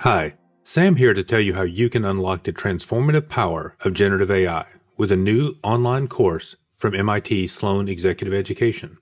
Hi, 0.00 0.34
Sam 0.62 0.96
here 0.96 1.14
to 1.14 1.24
tell 1.24 1.40
you 1.40 1.54
how 1.54 1.62
you 1.62 1.88
can 1.88 2.04
unlock 2.04 2.42
the 2.42 2.52
transformative 2.52 3.30
power 3.30 3.76
of 3.80 3.94
generative 3.94 4.30
AI 4.30 4.66
with 4.98 5.10
a 5.10 5.16
new 5.16 5.54
online 5.62 6.06
course 6.06 6.56
from 6.74 6.94
MIT 6.94 7.46
Sloan 7.46 7.88
Executive 7.88 8.34
Education. 8.34 8.98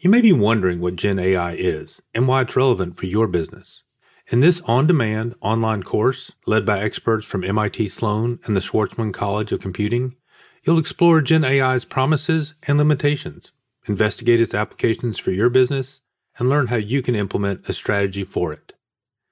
You 0.00 0.10
may 0.10 0.20
be 0.20 0.32
wondering 0.32 0.80
what 0.80 0.96
Gen 0.96 1.20
AI 1.20 1.52
is 1.52 2.02
and 2.12 2.26
why 2.26 2.42
it's 2.42 2.56
relevant 2.56 2.96
for 2.96 3.06
your 3.06 3.28
business. 3.28 3.84
In 4.26 4.40
this 4.40 4.60
on 4.62 4.88
demand 4.88 5.36
online 5.40 5.84
course, 5.84 6.32
led 6.44 6.66
by 6.66 6.80
experts 6.80 7.24
from 7.24 7.44
MIT 7.44 7.88
Sloan 7.88 8.40
and 8.46 8.56
the 8.56 8.60
Schwarzman 8.60 9.14
College 9.14 9.52
of 9.52 9.60
Computing, 9.60 10.16
you'll 10.64 10.80
explore 10.80 11.20
Gen 11.20 11.44
AI's 11.44 11.84
promises 11.84 12.54
and 12.66 12.78
limitations, 12.78 13.52
investigate 13.86 14.40
its 14.40 14.54
applications 14.54 15.20
for 15.20 15.30
your 15.30 15.50
business, 15.50 16.00
and 16.36 16.48
learn 16.48 16.66
how 16.66 16.76
you 16.76 17.00
can 17.00 17.14
implement 17.14 17.68
a 17.68 17.72
strategy 17.72 18.24
for 18.24 18.52
it. 18.52 18.72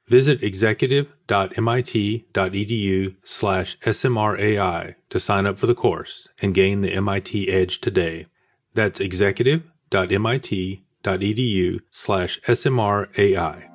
Visit 0.06 0.42
executive.mit.edu 0.42 3.16
slash 3.24 3.78
smrai 3.78 4.94
to 5.08 5.20
sign 5.20 5.46
up 5.46 5.56
for 5.56 5.66
the 5.66 5.74
course 5.74 6.28
and 6.42 6.54
gain 6.54 6.82
the 6.82 6.92
MIT 6.92 7.48
edge 7.48 7.80
today. 7.80 8.26
That's 8.74 9.00
executive.mit.edu 9.00 11.80
slash 11.90 12.38
smrai. 12.42 13.70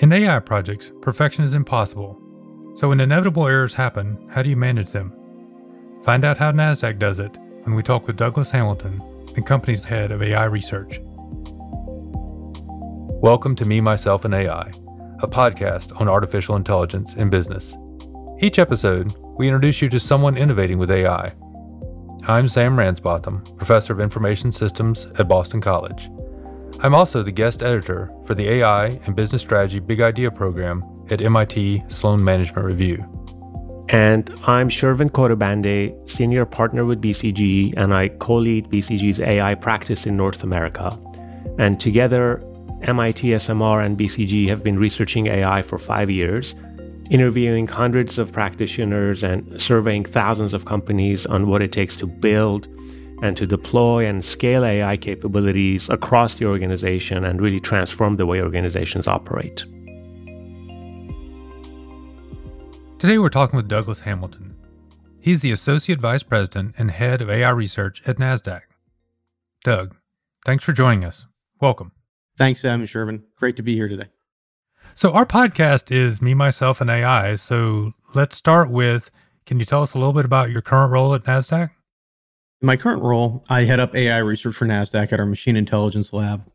In 0.00 0.12
AI 0.12 0.40
projects, 0.40 0.90
perfection 1.00 1.44
is 1.44 1.54
impossible. 1.54 2.33
So 2.76 2.88
when 2.88 2.98
inevitable 2.98 3.46
errors 3.46 3.74
happen, 3.74 4.18
how 4.32 4.42
do 4.42 4.50
you 4.50 4.56
manage 4.56 4.90
them? 4.90 5.12
Find 6.04 6.24
out 6.24 6.38
how 6.38 6.50
NASDAQ 6.50 6.98
does 6.98 7.20
it 7.20 7.38
when 7.62 7.76
we 7.76 7.84
talk 7.84 8.08
with 8.08 8.16
Douglas 8.16 8.50
Hamilton, 8.50 9.00
the 9.32 9.42
company's 9.42 9.84
head 9.84 10.10
of 10.10 10.20
AI 10.20 10.42
research. 10.46 10.98
Welcome 13.22 13.54
to 13.56 13.64
Me, 13.64 13.80
Myself, 13.80 14.24
and 14.24 14.34
AI, 14.34 14.72
a 15.20 15.28
podcast 15.28 16.00
on 16.00 16.08
artificial 16.08 16.56
intelligence 16.56 17.14
in 17.14 17.30
business. 17.30 17.76
Each 18.40 18.58
episode, 18.58 19.14
we 19.38 19.46
introduce 19.46 19.80
you 19.80 19.88
to 19.90 20.00
someone 20.00 20.36
innovating 20.36 20.78
with 20.78 20.90
AI. 20.90 21.32
I'm 22.26 22.48
Sam 22.48 22.76
Ransbotham, 22.76 23.56
Professor 23.56 23.92
of 23.92 24.00
Information 24.00 24.50
Systems 24.50 25.06
at 25.16 25.28
Boston 25.28 25.60
College. 25.60 26.10
I'm 26.80 26.94
also 26.94 27.22
the 27.22 27.30
guest 27.30 27.62
editor 27.62 28.10
for 28.26 28.34
the 28.34 28.48
AI 28.48 28.98
and 29.06 29.14
Business 29.14 29.42
Strategy 29.42 29.78
Big 29.78 30.00
Idea 30.00 30.32
program 30.32 30.82
at 31.10 31.20
MIT 31.20 31.84
Sloan 31.88 32.22
Management 32.22 32.66
Review. 32.66 33.04
And 33.90 34.30
I'm 34.46 34.70
Shervin 34.70 35.10
Khodabandeh, 35.10 36.08
Senior 36.08 36.46
Partner 36.46 36.84
with 36.84 37.02
BCG, 37.02 37.74
and 37.76 37.94
I 37.94 38.08
co 38.08 38.36
lead 38.36 38.68
BCG's 38.70 39.20
AI 39.20 39.54
practice 39.54 40.06
in 40.06 40.16
North 40.16 40.42
America. 40.42 40.98
And 41.58 41.78
together, 41.78 42.42
MIT 42.82 43.28
SMR 43.28 43.84
and 43.84 43.96
BCG 43.98 44.48
have 44.48 44.62
been 44.62 44.78
researching 44.78 45.26
AI 45.26 45.62
for 45.62 45.78
five 45.78 46.10
years, 46.10 46.54
interviewing 47.10 47.66
hundreds 47.66 48.18
of 48.18 48.32
practitioners 48.32 49.22
and 49.22 49.60
surveying 49.60 50.04
thousands 50.04 50.54
of 50.54 50.64
companies 50.64 51.26
on 51.26 51.46
what 51.48 51.62
it 51.62 51.72
takes 51.72 51.96
to 51.96 52.06
build 52.06 52.68
and 53.22 53.36
to 53.36 53.46
deploy 53.46 54.06
and 54.06 54.24
scale 54.24 54.64
AI 54.64 54.96
capabilities 54.96 55.88
across 55.88 56.34
the 56.34 56.46
organization 56.46 57.24
and 57.24 57.40
really 57.40 57.60
transform 57.60 58.16
the 58.16 58.26
way 58.26 58.40
organizations 58.40 59.06
operate. 59.06 59.64
Today 63.04 63.18
we're 63.18 63.28
talking 63.28 63.58
with 63.58 63.68
Douglas 63.68 64.00
Hamilton. 64.00 64.56
He's 65.20 65.40
the 65.40 65.52
Associate 65.52 66.00
Vice 66.00 66.22
President 66.22 66.74
and 66.78 66.90
Head 66.90 67.20
of 67.20 67.28
AI 67.28 67.50
Research 67.50 68.00
at 68.06 68.16
NASDAQ. 68.16 68.62
Doug, 69.62 69.94
thanks 70.46 70.64
for 70.64 70.72
joining 70.72 71.04
us. 71.04 71.26
Welcome. 71.60 71.92
Thanks, 72.38 72.60
Sam 72.62 72.80
and 72.80 72.88
Shervin. 72.88 73.24
Great 73.36 73.56
to 73.56 73.62
be 73.62 73.74
here 73.74 73.88
today. 73.88 74.06
So, 74.94 75.12
our 75.12 75.26
podcast 75.26 75.92
is 75.94 76.22
Me, 76.22 76.32
Myself, 76.32 76.80
and 76.80 76.88
AI. 76.88 77.34
So, 77.34 77.92
let's 78.14 78.38
start 78.38 78.70
with 78.70 79.10
can 79.44 79.60
you 79.60 79.66
tell 79.66 79.82
us 79.82 79.92
a 79.92 79.98
little 79.98 80.14
bit 80.14 80.24
about 80.24 80.48
your 80.48 80.62
current 80.62 80.90
role 80.90 81.14
at 81.14 81.24
NASDAQ? 81.24 81.72
In 82.62 82.66
my 82.66 82.78
current 82.78 83.02
role, 83.02 83.44
I 83.50 83.64
head 83.64 83.80
up 83.80 83.94
AI 83.94 84.16
research 84.16 84.56
for 84.56 84.64
NASDAQ 84.64 85.12
at 85.12 85.20
our 85.20 85.26
machine 85.26 85.56
intelligence 85.56 86.14
lab. 86.14 86.50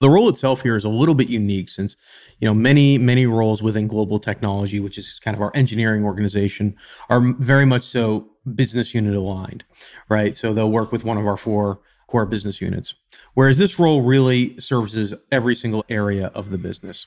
The 0.00 0.08
role 0.08 0.30
itself 0.30 0.62
here 0.62 0.76
is 0.76 0.84
a 0.84 0.88
little 0.88 1.14
bit 1.14 1.28
unique 1.28 1.68
since, 1.68 1.94
you 2.40 2.46
know, 2.46 2.54
many, 2.54 2.96
many 2.96 3.26
roles 3.26 3.62
within 3.62 3.86
global 3.86 4.18
technology, 4.18 4.80
which 4.80 4.96
is 4.96 5.20
kind 5.22 5.36
of 5.36 5.42
our 5.42 5.52
engineering 5.54 6.04
organization, 6.04 6.74
are 7.10 7.20
very 7.38 7.66
much 7.66 7.82
so 7.82 8.30
business 8.54 8.94
unit 8.94 9.14
aligned, 9.14 9.62
right? 10.08 10.34
So 10.34 10.54
they'll 10.54 10.70
work 10.70 10.90
with 10.90 11.04
one 11.04 11.18
of 11.18 11.26
our 11.26 11.36
four 11.36 11.80
core 12.06 12.24
business 12.24 12.62
units. 12.62 12.94
Whereas 13.34 13.58
this 13.58 13.78
role 13.78 14.00
really 14.00 14.58
services 14.58 15.14
every 15.30 15.54
single 15.54 15.84
area 15.88 16.28
of 16.34 16.50
the 16.50 16.58
business. 16.58 17.06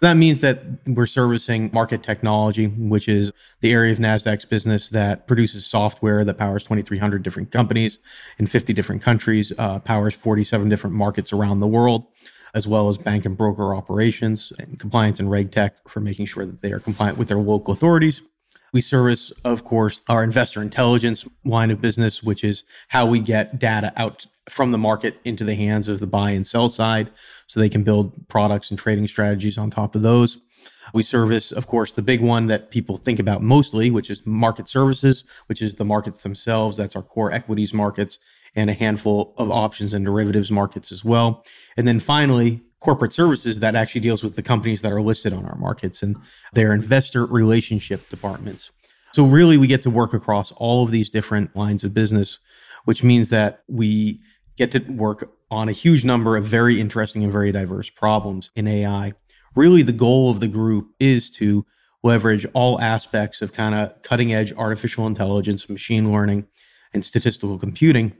That 0.00 0.14
means 0.14 0.40
that 0.42 0.62
we're 0.86 1.06
servicing 1.06 1.70
market 1.72 2.02
technology, 2.02 2.66
which 2.66 3.08
is 3.08 3.32
the 3.62 3.72
area 3.72 3.90
of 3.90 3.98
NASDAQ's 3.98 4.44
business 4.44 4.90
that 4.90 5.26
produces 5.26 5.66
software 5.66 6.24
that 6.24 6.38
powers 6.38 6.62
2,300 6.64 7.22
different 7.22 7.50
companies 7.50 7.98
in 8.38 8.46
50 8.46 8.72
different 8.74 9.02
countries, 9.02 9.52
uh, 9.58 9.80
powers 9.80 10.14
47 10.14 10.68
different 10.68 10.94
markets 10.94 11.32
around 11.32 11.58
the 11.58 11.66
world, 11.66 12.04
as 12.54 12.68
well 12.68 12.88
as 12.88 12.96
bank 12.96 13.24
and 13.24 13.36
broker 13.36 13.74
operations 13.74 14.52
and 14.58 14.78
compliance 14.78 15.18
and 15.18 15.30
reg 15.30 15.50
tech 15.50 15.76
for 15.88 16.00
making 16.00 16.26
sure 16.26 16.46
that 16.46 16.62
they 16.62 16.72
are 16.72 16.80
compliant 16.80 17.18
with 17.18 17.28
their 17.28 17.38
local 17.38 17.74
authorities. 17.74 18.22
We 18.72 18.80
service, 18.80 19.30
of 19.44 19.64
course, 19.64 20.02
our 20.08 20.24
investor 20.24 20.62
intelligence 20.62 21.28
line 21.44 21.70
of 21.70 21.80
business, 21.80 22.22
which 22.22 22.42
is 22.42 22.64
how 22.88 23.06
we 23.06 23.20
get 23.20 23.58
data 23.58 23.92
out 23.96 24.26
from 24.48 24.72
the 24.72 24.78
market 24.78 25.16
into 25.24 25.44
the 25.44 25.54
hands 25.54 25.88
of 25.88 26.00
the 26.00 26.06
buy 26.06 26.30
and 26.32 26.46
sell 26.46 26.68
side 26.68 27.10
so 27.46 27.60
they 27.60 27.68
can 27.68 27.82
build 27.82 28.28
products 28.28 28.70
and 28.70 28.78
trading 28.78 29.06
strategies 29.06 29.58
on 29.58 29.70
top 29.70 29.94
of 29.94 30.02
those. 30.02 30.38
We 30.92 31.02
service, 31.02 31.50
of 31.50 31.66
course, 31.66 31.92
the 31.92 32.02
big 32.02 32.20
one 32.20 32.46
that 32.48 32.70
people 32.70 32.96
think 32.96 33.18
about 33.18 33.42
mostly, 33.42 33.90
which 33.90 34.10
is 34.10 34.24
market 34.26 34.68
services, 34.68 35.24
which 35.46 35.62
is 35.62 35.76
the 35.76 35.84
markets 35.84 36.22
themselves. 36.22 36.76
That's 36.76 36.96
our 36.96 37.02
core 37.02 37.32
equities 37.32 37.72
markets 37.72 38.18
and 38.56 38.70
a 38.70 38.74
handful 38.74 39.34
of 39.36 39.50
options 39.50 39.94
and 39.94 40.04
derivatives 40.04 40.50
markets 40.50 40.92
as 40.92 41.04
well. 41.04 41.44
And 41.76 41.86
then 41.88 42.00
finally, 42.00 42.62
corporate 42.80 43.12
services 43.12 43.60
that 43.60 43.74
actually 43.74 44.02
deals 44.02 44.22
with 44.22 44.36
the 44.36 44.42
companies 44.42 44.82
that 44.82 44.92
are 44.92 45.00
listed 45.00 45.32
on 45.32 45.44
our 45.46 45.56
markets 45.56 46.02
and 46.02 46.16
their 46.52 46.72
investor 46.72 47.24
relationship 47.24 48.08
departments. 48.10 48.70
So 49.12 49.24
really 49.24 49.56
we 49.56 49.66
get 49.66 49.82
to 49.84 49.90
work 49.90 50.12
across 50.12 50.52
all 50.52 50.84
of 50.84 50.90
these 50.90 51.08
different 51.08 51.56
lines 51.56 51.82
of 51.82 51.94
business, 51.94 52.38
which 52.84 53.02
means 53.02 53.30
that 53.30 53.62
we 53.68 54.20
get 54.56 54.70
to 54.72 54.80
work 54.80 55.32
on 55.50 55.68
a 55.68 55.72
huge 55.72 56.04
number 56.04 56.36
of 56.36 56.44
very 56.44 56.80
interesting 56.80 57.24
and 57.24 57.32
very 57.32 57.52
diverse 57.52 57.88
problems 57.90 58.50
in 58.54 58.66
AI. 58.66 59.14
Really, 59.54 59.82
the 59.82 59.92
goal 59.92 60.30
of 60.30 60.40
the 60.40 60.48
group 60.48 60.88
is 60.98 61.30
to 61.32 61.64
leverage 62.02 62.44
all 62.54 62.80
aspects 62.80 63.40
of 63.40 63.52
kind 63.52 63.74
of 63.74 64.02
cutting 64.02 64.34
edge 64.34 64.52
artificial 64.52 65.06
intelligence, 65.06 65.68
machine 65.68 66.12
learning, 66.12 66.46
and 66.92 67.04
statistical 67.04 67.58
computing 67.58 68.16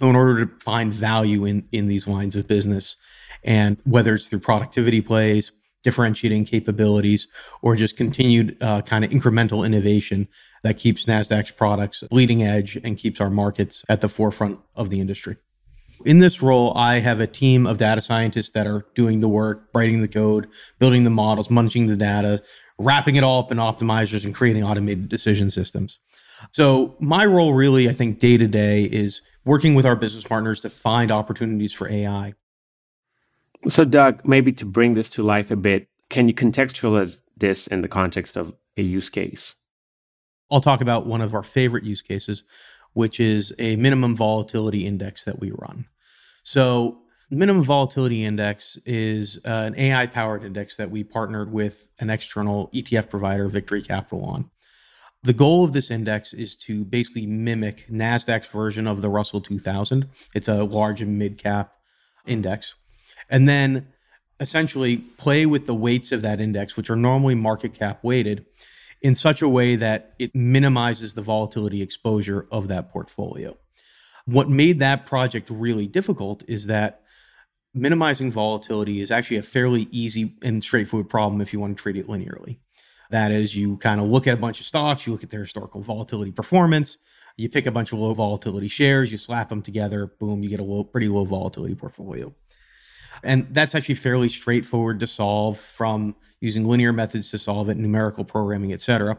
in 0.00 0.16
order 0.16 0.44
to 0.44 0.52
find 0.60 0.92
value 0.92 1.44
in, 1.44 1.68
in 1.72 1.88
these 1.88 2.08
lines 2.08 2.36
of 2.36 2.48
business. 2.48 2.96
And 3.44 3.78
whether 3.84 4.14
it's 4.14 4.28
through 4.28 4.40
productivity 4.40 5.00
plays, 5.00 5.52
differentiating 5.82 6.46
capabilities, 6.46 7.28
or 7.62 7.76
just 7.76 7.96
continued 7.96 8.56
uh, 8.60 8.80
kind 8.82 9.04
of 9.04 9.10
incremental 9.10 9.64
innovation 9.64 10.26
that 10.62 10.78
keeps 10.78 11.04
NASDAQ's 11.04 11.52
products 11.52 12.02
leading 12.10 12.42
edge 12.42 12.76
and 12.82 12.96
keeps 12.96 13.20
our 13.20 13.30
markets 13.30 13.84
at 13.88 14.00
the 14.00 14.08
forefront 14.08 14.58
of 14.74 14.90
the 14.90 14.98
industry. 15.00 15.36
In 16.04 16.18
this 16.18 16.42
role, 16.42 16.72
I 16.76 16.98
have 16.98 17.20
a 17.20 17.26
team 17.26 17.66
of 17.66 17.78
data 17.78 18.00
scientists 18.00 18.50
that 18.52 18.66
are 18.66 18.84
doing 18.94 19.20
the 19.20 19.28
work, 19.28 19.68
writing 19.74 20.00
the 20.00 20.08
code, 20.08 20.48
building 20.78 21.04
the 21.04 21.10
models, 21.10 21.48
munging 21.48 21.86
the 21.86 21.96
data, 21.96 22.42
wrapping 22.78 23.16
it 23.16 23.22
all 23.22 23.40
up 23.40 23.52
in 23.52 23.58
optimizers 23.58 24.24
and 24.24 24.34
creating 24.34 24.64
automated 24.64 25.08
decision 25.08 25.50
systems. 25.50 26.00
So 26.52 26.96
my 26.98 27.24
role 27.24 27.52
really, 27.54 27.88
I 27.88 27.92
think 27.92 28.18
day 28.18 28.36
to 28.36 28.48
day 28.48 28.84
is 28.84 29.22
working 29.44 29.74
with 29.74 29.86
our 29.86 29.96
business 29.96 30.24
partners 30.24 30.60
to 30.60 30.70
find 30.70 31.10
opportunities 31.10 31.72
for 31.72 31.88
AI. 31.88 32.34
So 33.68 33.84
Doug, 33.84 34.26
maybe 34.26 34.52
to 34.52 34.64
bring 34.64 34.94
this 34.94 35.08
to 35.10 35.22
life 35.22 35.50
a 35.50 35.56
bit, 35.56 35.88
can 36.10 36.28
you 36.28 36.34
contextualize 36.34 37.20
this 37.36 37.66
in 37.66 37.82
the 37.82 37.88
context 37.88 38.36
of 38.36 38.54
a 38.76 38.82
use 38.82 39.08
case? 39.08 39.54
I'll 40.50 40.60
talk 40.60 40.80
about 40.80 41.06
one 41.06 41.20
of 41.20 41.34
our 41.34 41.42
favorite 41.42 41.84
use 41.84 42.02
cases, 42.02 42.44
which 42.92 43.18
is 43.18 43.52
a 43.58 43.76
minimum 43.76 44.14
volatility 44.14 44.86
index 44.86 45.24
that 45.24 45.40
we 45.40 45.50
run. 45.50 45.86
So, 46.42 46.98
minimum 47.30 47.64
volatility 47.64 48.24
index 48.24 48.76
is 48.84 49.38
uh, 49.44 49.64
an 49.66 49.78
AI 49.78 50.06
powered 50.06 50.44
index 50.44 50.76
that 50.76 50.90
we 50.90 51.02
partnered 51.02 51.50
with 51.50 51.88
an 51.98 52.10
external 52.10 52.68
ETF 52.68 53.08
provider, 53.08 53.48
Victory 53.48 53.82
Capital, 53.82 54.24
on. 54.24 54.50
The 55.24 55.32
goal 55.32 55.64
of 55.64 55.72
this 55.72 55.90
index 55.90 56.34
is 56.34 56.54
to 56.56 56.84
basically 56.84 57.24
mimic 57.24 57.88
NASDAQ's 57.88 58.48
version 58.48 58.86
of 58.86 59.00
the 59.00 59.08
Russell 59.08 59.40
2000. 59.40 60.06
It's 60.34 60.48
a 60.48 60.64
large 60.64 61.00
and 61.00 61.18
mid 61.18 61.38
cap 61.38 61.72
index. 62.26 62.74
And 63.30 63.48
then 63.48 63.88
essentially 64.38 64.98
play 64.98 65.46
with 65.46 65.64
the 65.64 65.74
weights 65.74 66.12
of 66.12 66.20
that 66.20 66.42
index, 66.42 66.76
which 66.76 66.90
are 66.90 66.96
normally 66.96 67.34
market 67.34 67.72
cap 67.72 68.00
weighted, 68.04 68.44
in 69.00 69.14
such 69.14 69.40
a 69.40 69.48
way 69.48 69.76
that 69.76 70.14
it 70.18 70.34
minimizes 70.34 71.14
the 71.14 71.22
volatility 71.22 71.80
exposure 71.80 72.46
of 72.52 72.68
that 72.68 72.92
portfolio. 72.92 73.56
What 74.26 74.50
made 74.50 74.78
that 74.80 75.06
project 75.06 75.48
really 75.48 75.86
difficult 75.86 76.44
is 76.50 76.66
that 76.66 77.00
minimizing 77.72 78.30
volatility 78.30 79.00
is 79.00 79.10
actually 79.10 79.38
a 79.38 79.42
fairly 79.42 79.88
easy 79.90 80.34
and 80.42 80.62
straightforward 80.62 81.08
problem 81.08 81.40
if 81.40 81.54
you 81.54 81.60
want 81.60 81.78
to 81.78 81.82
treat 81.82 81.96
it 81.96 82.08
linearly. 82.08 82.58
That 83.14 83.30
is, 83.30 83.54
you 83.54 83.76
kind 83.76 84.00
of 84.00 84.08
look 84.08 84.26
at 84.26 84.34
a 84.34 84.40
bunch 84.40 84.58
of 84.58 84.66
stocks, 84.66 85.06
you 85.06 85.12
look 85.12 85.22
at 85.22 85.30
their 85.30 85.42
historical 85.42 85.80
volatility 85.82 86.32
performance, 86.32 86.98
you 87.36 87.48
pick 87.48 87.64
a 87.64 87.70
bunch 87.70 87.92
of 87.92 88.00
low 88.00 88.12
volatility 88.12 88.66
shares, 88.66 89.12
you 89.12 89.18
slap 89.18 89.50
them 89.50 89.62
together, 89.62 90.12
boom, 90.18 90.42
you 90.42 90.48
get 90.48 90.58
a 90.58 90.64
low, 90.64 90.82
pretty 90.82 91.06
low 91.06 91.24
volatility 91.24 91.76
portfolio. 91.76 92.34
And 93.22 93.46
that's 93.54 93.76
actually 93.76 93.94
fairly 93.94 94.28
straightforward 94.28 94.98
to 94.98 95.06
solve 95.06 95.60
from 95.60 96.16
using 96.40 96.64
linear 96.64 96.92
methods 96.92 97.30
to 97.30 97.38
solve 97.38 97.68
it, 97.68 97.76
numerical 97.76 98.24
programming, 98.24 98.72
et 98.72 98.80
cetera. 98.80 99.16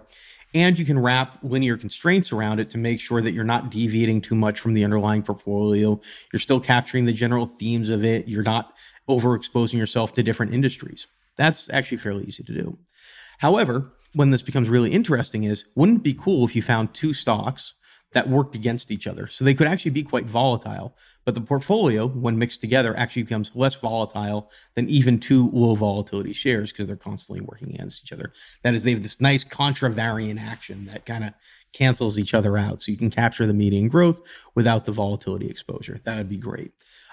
And 0.54 0.78
you 0.78 0.84
can 0.84 1.00
wrap 1.00 1.40
linear 1.42 1.78
constraints 1.78 2.34
around 2.34 2.60
it 2.60 2.70
to 2.72 2.78
make 2.78 3.00
sure 3.00 3.22
that 3.22 3.32
you're 3.32 3.46
not 3.46 3.72
deviating 3.72 4.20
too 4.20 4.36
much 4.36 4.60
from 4.60 4.74
the 4.74 4.84
underlying 4.84 5.24
portfolio. 5.24 6.02
You're 6.34 6.42
still 6.42 6.60
capturing 6.60 7.06
the 7.06 7.14
general 7.14 7.46
themes 7.46 7.90
of 7.90 8.04
it. 8.04 8.28
You're 8.28 8.44
not 8.44 8.76
overexposing 9.08 9.78
yourself 9.78 10.12
to 10.16 10.22
different 10.22 10.54
industries. 10.54 11.08
That's 11.38 11.70
actually 11.70 11.98
fairly 11.98 12.26
easy 12.26 12.44
to 12.44 12.54
do. 12.54 12.78
However, 13.40 13.94
when 14.14 14.32
this 14.32 14.42
becomes 14.42 14.70
really 14.70 14.92
interesting 14.92 15.44
is 15.44 15.66
wouldn't 15.76 16.00
it 16.00 16.04
be 16.04 16.14
cool 16.14 16.46
if 16.46 16.56
you 16.56 16.62
found 16.62 16.94
two 16.94 17.14
stocks 17.14 17.74
that 18.16 18.30
worked 18.30 18.56
against 18.56 18.92
each 18.92 19.08
other. 19.08 19.28
So 19.28 19.44
they 19.44 19.54
could 19.54 19.68
actually 19.68 19.92
be 19.92 20.02
quite 20.02 20.26
volatile. 20.26 20.96
But 21.26 21.36
the 21.36 21.42
portfolio, 21.42 22.08
when 22.08 22.40
mixed 22.40 22.62
together, 22.62 22.98
actually 22.98 23.24
becomes 23.24 23.52
less 23.54 23.76
volatile 23.76 24.50
than 24.74 24.88
even 24.88 25.20
two 25.20 25.50
low 25.52 25.76
volatility 25.76 26.32
shares 26.32 26.72
because 26.72 26.88
they're 26.88 26.96
constantly 26.96 27.46
working 27.46 27.76
against 27.76 28.06
each 28.06 28.14
other. 28.14 28.32
That 28.64 28.74
is, 28.74 28.84
they 28.84 28.92
have 28.92 29.04
this 29.04 29.20
nice 29.20 29.44
contravariant 29.44 30.40
action 30.40 30.86
that 30.86 31.06
kind 31.06 31.26
of 31.26 31.34
cancels 31.74 32.18
each 32.18 32.34
other 32.34 32.58
out. 32.58 32.82
So 32.82 32.92
you 32.92 32.98
can 32.98 33.10
capture 33.10 33.46
the 33.46 33.54
median 33.54 33.90
growth 33.90 34.22
without 34.56 34.86
the 34.86 34.94
volatility 34.94 35.48
exposure. 35.48 36.00
That 36.06 36.18
would 36.18 36.30
be 36.30 36.38
great. 36.38 36.72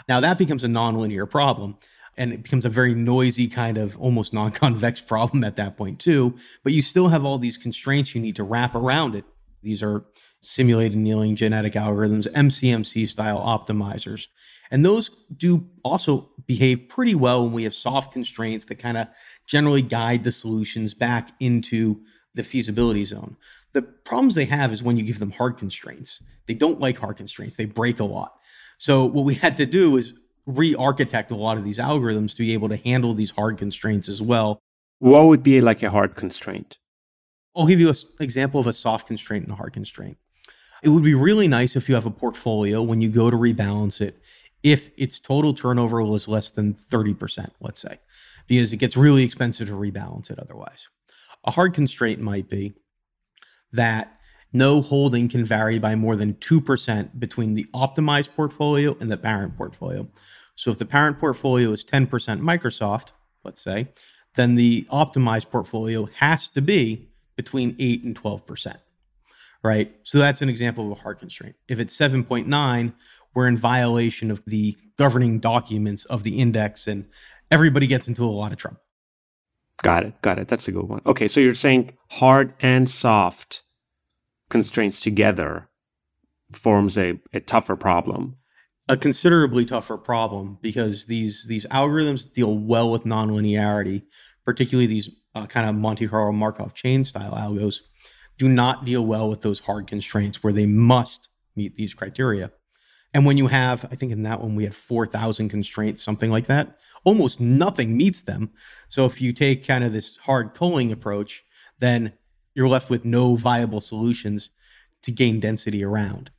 Now 0.08 0.20
that 0.20 0.38
becomes 0.38 0.62
a 0.62 0.68
nonlinear 0.68 1.28
problem 1.28 1.78
and 2.16 2.32
it 2.32 2.42
becomes 2.42 2.64
a 2.64 2.70
very 2.70 2.94
noisy 2.94 3.48
kind 3.48 3.78
of 3.78 3.98
almost 3.98 4.32
non-convex 4.32 5.00
problem 5.12 5.44
at 5.44 5.56
that 5.56 5.76
point 5.76 5.98
too 5.98 6.34
but 6.62 6.72
you 6.72 6.82
still 6.82 7.08
have 7.08 7.24
all 7.24 7.38
these 7.38 7.56
constraints 7.56 8.14
you 8.14 8.20
need 8.20 8.36
to 8.36 8.44
wrap 8.44 8.74
around 8.74 9.14
it 9.14 9.24
these 9.62 9.82
are 9.82 10.04
simulated 10.42 10.98
annealing 10.98 11.36
genetic 11.36 11.74
algorithms, 11.74 12.30
MCMC 12.32 13.08
style 13.08 13.40
optimizers. 13.40 14.26
And 14.70 14.84
those 14.84 15.08
do 15.36 15.66
also 15.84 16.30
behave 16.46 16.88
pretty 16.88 17.14
well 17.14 17.44
when 17.44 17.52
we 17.52 17.64
have 17.64 17.74
soft 17.74 18.12
constraints 18.12 18.64
that 18.66 18.76
kind 18.76 18.96
of 18.96 19.08
generally 19.46 19.82
guide 19.82 20.24
the 20.24 20.32
solutions 20.32 20.94
back 20.94 21.30
into 21.38 22.02
the 22.34 22.42
feasibility 22.42 23.04
zone. 23.04 23.36
The 23.72 23.82
problems 23.82 24.34
they 24.34 24.46
have 24.46 24.72
is 24.72 24.82
when 24.82 24.96
you 24.96 25.04
give 25.04 25.20
them 25.20 25.30
hard 25.30 25.56
constraints. 25.56 26.22
They 26.46 26.54
don't 26.54 26.80
like 26.80 26.98
hard 26.98 27.16
constraints, 27.16 27.56
they 27.56 27.66
break 27.66 28.00
a 28.00 28.04
lot. 28.04 28.34
So, 28.78 29.04
what 29.04 29.24
we 29.24 29.34
had 29.34 29.56
to 29.58 29.66
do 29.66 29.96
is 29.96 30.12
re 30.46 30.74
architect 30.74 31.30
a 31.30 31.36
lot 31.36 31.58
of 31.58 31.64
these 31.64 31.78
algorithms 31.78 32.32
to 32.32 32.38
be 32.38 32.52
able 32.54 32.68
to 32.68 32.76
handle 32.76 33.14
these 33.14 33.32
hard 33.32 33.58
constraints 33.58 34.08
as 34.08 34.20
well. 34.20 34.60
What 34.98 35.24
would 35.24 35.42
be 35.42 35.60
like 35.60 35.82
a 35.82 35.90
hard 35.90 36.14
constraint? 36.14 36.78
I'll 37.54 37.66
give 37.66 37.80
you 37.80 37.88
an 37.88 37.96
example 38.20 38.60
of 38.60 38.66
a 38.66 38.72
soft 38.72 39.06
constraint 39.06 39.44
and 39.44 39.52
a 39.52 39.56
hard 39.56 39.72
constraint. 39.72 40.16
It 40.82 40.88
would 40.88 41.04
be 41.04 41.14
really 41.14 41.48
nice 41.48 41.76
if 41.76 41.88
you 41.88 41.94
have 41.94 42.06
a 42.06 42.10
portfolio 42.10 42.82
when 42.82 43.00
you 43.00 43.10
go 43.10 43.30
to 43.30 43.36
rebalance 43.36 44.00
it, 44.00 44.20
if 44.62 44.90
its 44.96 45.20
total 45.20 45.54
turnover 45.54 46.02
was 46.02 46.28
less 46.28 46.50
than 46.50 46.74
30%, 46.74 47.50
let's 47.60 47.80
say, 47.80 48.00
because 48.46 48.72
it 48.72 48.78
gets 48.78 48.96
really 48.96 49.22
expensive 49.22 49.68
to 49.68 49.74
rebalance 49.74 50.30
it 50.30 50.38
otherwise. 50.38 50.88
A 51.44 51.52
hard 51.52 51.74
constraint 51.74 52.20
might 52.20 52.48
be 52.48 52.74
that 53.72 54.18
no 54.52 54.82
holding 54.82 55.28
can 55.28 55.44
vary 55.44 55.78
by 55.78 55.94
more 55.94 56.16
than 56.16 56.34
2% 56.34 57.18
between 57.18 57.54
the 57.54 57.66
optimized 57.74 58.34
portfolio 58.34 58.96
and 59.00 59.10
the 59.10 59.16
parent 59.16 59.56
portfolio. 59.56 60.08
So 60.54 60.70
if 60.70 60.78
the 60.78 60.86
parent 60.86 61.18
portfolio 61.18 61.70
is 61.70 61.84
10% 61.84 62.08
Microsoft, 62.40 63.12
let's 63.44 63.62
say, 63.62 63.88
then 64.34 64.54
the 64.54 64.86
optimized 64.90 65.50
portfolio 65.50 66.08
has 66.16 66.48
to 66.50 66.62
be 66.62 67.08
between 67.36 67.76
8 67.78 68.04
and 68.04 68.20
12% 68.20 68.76
right? 69.62 69.94
So 70.02 70.18
that's 70.18 70.42
an 70.42 70.48
example 70.48 70.90
of 70.90 70.98
a 70.98 71.02
hard 71.02 71.18
constraint. 71.18 71.56
If 71.68 71.78
it's 71.78 71.96
7.9, 71.96 72.92
we're 73.34 73.48
in 73.48 73.56
violation 73.56 74.30
of 74.30 74.44
the 74.44 74.76
governing 74.98 75.38
documents 75.38 76.04
of 76.06 76.22
the 76.22 76.38
index 76.38 76.86
and 76.86 77.06
everybody 77.50 77.86
gets 77.86 78.08
into 78.08 78.24
a 78.24 78.26
lot 78.26 78.52
of 78.52 78.58
trouble. 78.58 78.80
Got 79.82 80.04
it. 80.04 80.22
Got 80.22 80.38
it. 80.38 80.48
That's 80.48 80.68
a 80.68 80.72
good 80.72 80.88
one. 80.88 81.00
Okay, 81.06 81.28
so 81.28 81.40
you're 81.40 81.54
saying 81.54 81.96
hard 82.10 82.54
and 82.60 82.88
soft 82.88 83.62
constraints 84.52 85.00
together 85.00 85.68
forms 86.52 86.98
a, 86.98 87.18
a 87.32 87.40
tougher 87.40 87.74
problem. 87.74 88.36
A 88.88 88.96
considerably 88.96 89.64
tougher 89.64 89.96
problem 89.96 90.58
because 90.60 91.06
these 91.06 91.46
these 91.48 91.66
algorithms 91.66 92.30
deal 92.30 92.56
well 92.58 92.90
with 92.90 93.04
nonlinearity, 93.04 94.02
particularly 94.44 94.86
these 94.86 95.08
uh, 95.34 95.46
kind 95.46 95.68
of 95.68 95.76
Monte 95.76 96.06
Carlo 96.06 96.32
Markov 96.32 96.74
chain 96.74 97.04
style 97.04 97.32
algos 97.32 97.80
do 98.36 98.48
not 98.48 98.84
deal 98.84 99.06
well 99.06 99.30
with 99.30 99.40
those 99.40 99.60
hard 99.60 99.86
constraints 99.86 100.42
where 100.42 100.52
they 100.52 100.66
must 100.66 101.28
meet 101.56 101.76
these 101.76 101.94
criteria. 101.94 102.52
And 103.14 103.24
when 103.24 103.38
you 103.38 103.46
have, 103.46 103.84
I 103.90 103.94
think 103.94 104.10
in 104.12 104.22
that 104.24 104.40
one 104.40 104.54
we 104.54 104.64
had 104.64 104.74
4,000 104.74 105.48
constraints, 105.48 106.02
something 106.02 106.30
like 106.30 106.46
that, 106.46 106.78
almost 107.04 107.40
nothing 107.40 107.96
meets 107.96 108.22
them. 108.22 108.50
So 108.88 109.04
if 109.04 109.20
you 109.20 109.32
take 109.32 109.66
kind 109.66 109.84
of 109.84 109.92
this 109.92 110.16
hard 110.16 110.54
culling 110.54 110.90
approach, 110.90 111.44
then 111.78 112.14
you're 112.54 112.68
left 112.68 112.90
with 112.90 113.04
no 113.04 113.36
viable 113.36 113.80
solutions 113.80 114.50
to 115.02 115.10
gain 115.10 115.40
density 115.40 115.84
around. 115.84 116.30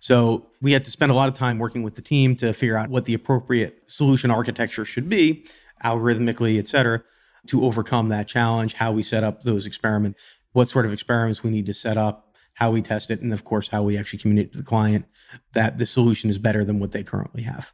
So 0.00 0.50
we 0.60 0.72
had 0.72 0.84
to 0.84 0.90
spend 0.90 1.12
a 1.12 1.14
lot 1.14 1.28
of 1.28 1.34
time 1.34 1.58
working 1.58 1.82
with 1.82 1.94
the 1.94 2.02
team 2.02 2.34
to 2.36 2.52
figure 2.52 2.76
out 2.76 2.90
what 2.90 3.04
the 3.04 3.14
appropriate 3.14 3.88
solution 3.90 4.30
architecture 4.30 4.84
should 4.84 5.08
be, 5.08 5.46
algorithmically, 5.84 6.58
et 6.58 6.66
cetera, 6.66 7.02
to 7.46 7.64
overcome 7.64 8.08
that 8.08 8.26
challenge, 8.26 8.74
how 8.74 8.90
we 8.90 9.02
set 9.02 9.22
up 9.22 9.42
those 9.42 9.66
experiments 9.66 10.20
what 10.52 10.68
sort 10.68 10.86
of 10.86 10.92
experiments 10.92 11.42
we 11.42 11.50
need 11.50 11.66
to 11.66 11.74
set 11.74 11.96
up, 11.96 12.34
how 12.54 12.70
we 12.70 12.82
test 12.82 13.10
it, 13.10 13.20
and 13.20 13.32
of 13.32 13.44
course, 13.44 13.68
how 13.68 13.82
we 13.82 13.98
actually 13.98 14.18
communicate 14.18 14.52
to 14.52 14.58
the 14.58 14.64
client 14.64 15.06
that 15.54 15.78
the 15.78 15.86
solution 15.86 16.28
is 16.28 16.38
better 16.38 16.64
than 16.64 16.78
what 16.78 16.92
they 16.92 17.02
currently 17.02 17.42
have. 17.42 17.72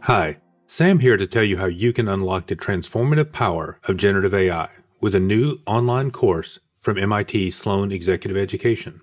Hi, 0.00 0.36
Sam 0.66 1.00
here 1.00 1.16
to 1.16 1.26
tell 1.26 1.44
you 1.44 1.58
how 1.58 1.66
you 1.66 1.92
can 1.92 2.08
unlock 2.08 2.46
the 2.46 2.56
transformative 2.56 3.32
power 3.32 3.78
of 3.84 3.96
generative 3.96 4.32
AI 4.32 4.70
with 5.00 5.14
a 5.14 5.20
new 5.20 5.58
online 5.66 6.10
course 6.10 6.60
from 6.78 6.96
MIT 6.96 7.50
Sloan 7.50 7.92
Executive 7.92 8.36
Education. 8.36 9.02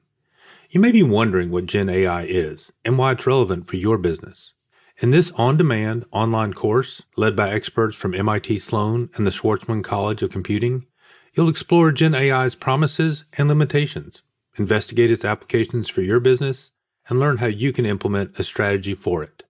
You 0.72 0.80
may 0.80 0.92
be 0.92 1.04
wondering 1.04 1.52
what 1.52 1.68
Gen 1.68 1.90
AI 1.90 2.24
is 2.24 2.72
and 2.84 2.98
why 2.98 3.12
it's 3.12 3.28
relevant 3.28 3.68
for 3.68 3.76
your 3.76 3.98
business. 3.98 4.54
In 5.02 5.12
this 5.12 5.32
on 5.36 5.58
demand 5.58 6.06
online 6.12 6.54
course, 6.54 7.04
led 7.16 7.36
by 7.36 7.52
experts 7.52 7.96
from 7.96 8.16
MIT 8.16 8.60
Sloan 8.60 9.10
and 9.16 9.26
the 9.26 9.32
Schwarzman 9.32 9.84
College 9.84 10.22
of 10.22 10.32
Computing, 10.32 10.86
you'll 11.34 11.50
explore 11.50 11.92
Gen 11.92 12.16
AI's 12.16 12.56
promises 12.56 13.26
and 13.38 13.48
limitations, 13.48 14.24
investigate 14.58 15.12
its 15.12 15.24
applications 15.24 15.88
for 15.88 16.02
your 16.02 16.20
business, 16.20 16.72
and 17.08 17.20
learn 17.20 17.38
how 17.38 17.48
you 17.48 17.72
can 17.72 17.86
implement 17.86 18.38
a 18.40 18.44
strategy 18.44 18.94
for 18.94 19.24
it. 19.24 19.44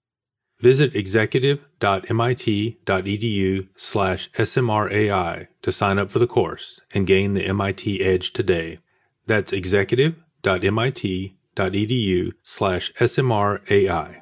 Visit 0.62 0.94
executive.mit.edu 0.94 3.68
slash 3.78 4.30
smrai 4.32 5.48
to 5.62 5.72
sign 5.72 5.98
up 5.98 6.12
for 6.12 6.20
the 6.20 6.28
course 6.28 6.82
and 6.94 7.08
gain 7.08 7.34
the 7.34 7.46
MIT 7.46 8.02
edge 8.02 8.34
today. 8.34 8.80
That's 9.26 9.54
executive.mit.edu 9.54 12.32
slash 12.44 12.92
smrai. 12.94 14.22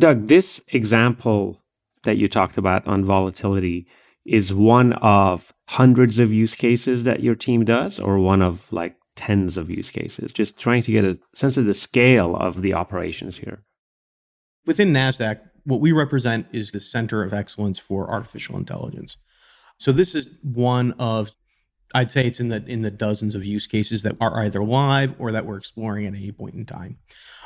Doug, 0.00 0.26
this 0.26 0.60
example 0.68 1.60
that 2.02 2.16
you 2.16 2.28
talked 2.28 2.56
about 2.56 2.86
on 2.86 3.04
volatility 3.04 3.86
is 4.24 4.52
one 4.52 4.94
of 4.94 5.52
hundreds 5.68 6.18
of 6.18 6.32
use 6.32 6.54
cases 6.54 7.04
that 7.04 7.22
your 7.22 7.34
team 7.34 7.64
does, 7.64 7.98
or 8.00 8.18
one 8.18 8.42
of 8.42 8.72
like 8.72 8.96
tens 9.16 9.56
of 9.56 9.70
use 9.70 9.90
cases? 9.90 10.32
Just 10.32 10.58
trying 10.58 10.82
to 10.82 10.92
get 10.92 11.04
a 11.04 11.18
sense 11.34 11.56
of 11.56 11.66
the 11.66 11.74
scale 11.74 12.36
of 12.36 12.62
the 12.62 12.74
operations 12.74 13.38
here. 13.38 13.64
Within 14.66 14.92
NASDAQ, 14.92 15.40
what 15.64 15.80
we 15.80 15.92
represent 15.92 16.46
is 16.52 16.70
the 16.70 16.80
center 16.80 17.22
of 17.22 17.34
excellence 17.34 17.78
for 17.78 18.10
artificial 18.10 18.56
intelligence. 18.56 19.16
So 19.78 19.92
this 19.92 20.14
is 20.14 20.38
one 20.42 20.92
of 20.98 21.32
I'd 21.94 22.10
say 22.10 22.26
it's 22.26 22.40
in 22.40 22.48
the 22.48 22.64
in 22.66 22.82
the 22.82 22.90
dozens 22.90 23.34
of 23.34 23.44
use 23.44 23.66
cases 23.66 24.02
that 24.02 24.16
are 24.20 24.44
either 24.44 24.64
live 24.64 25.14
or 25.18 25.30
that 25.32 25.46
we're 25.46 25.56
exploring 25.56 26.06
at 26.06 26.14
any 26.14 26.32
point 26.32 26.54
in 26.54 26.66
time. 26.66 26.98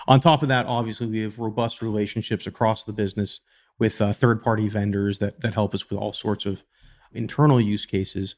On 0.07 0.21
top 0.21 0.43
of 0.43 0.49
that, 0.49 0.67
obviously, 0.67 1.07
we 1.07 1.21
have 1.21 1.39
robust 1.39 1.83
relationships 1.83 2.47
across 2.47 2.85
the 2.85 2.93
business 2.93 3.41
with 3.79 4.01
uh, 4.01 4.13
third 4.13 4.43
party 4.43 4.69
vendors 4.69 5.19
that 5.19 5.43
that 5.43 5.55
help 5.55 5.75
us 5.75 5.89
with 5.89 5.99
all 5.99 6.15
sorts 6.15 6.47
of 6.47 6.65
internal 7.13 7.61
use 7.61 7.87
cases 7.87 8.37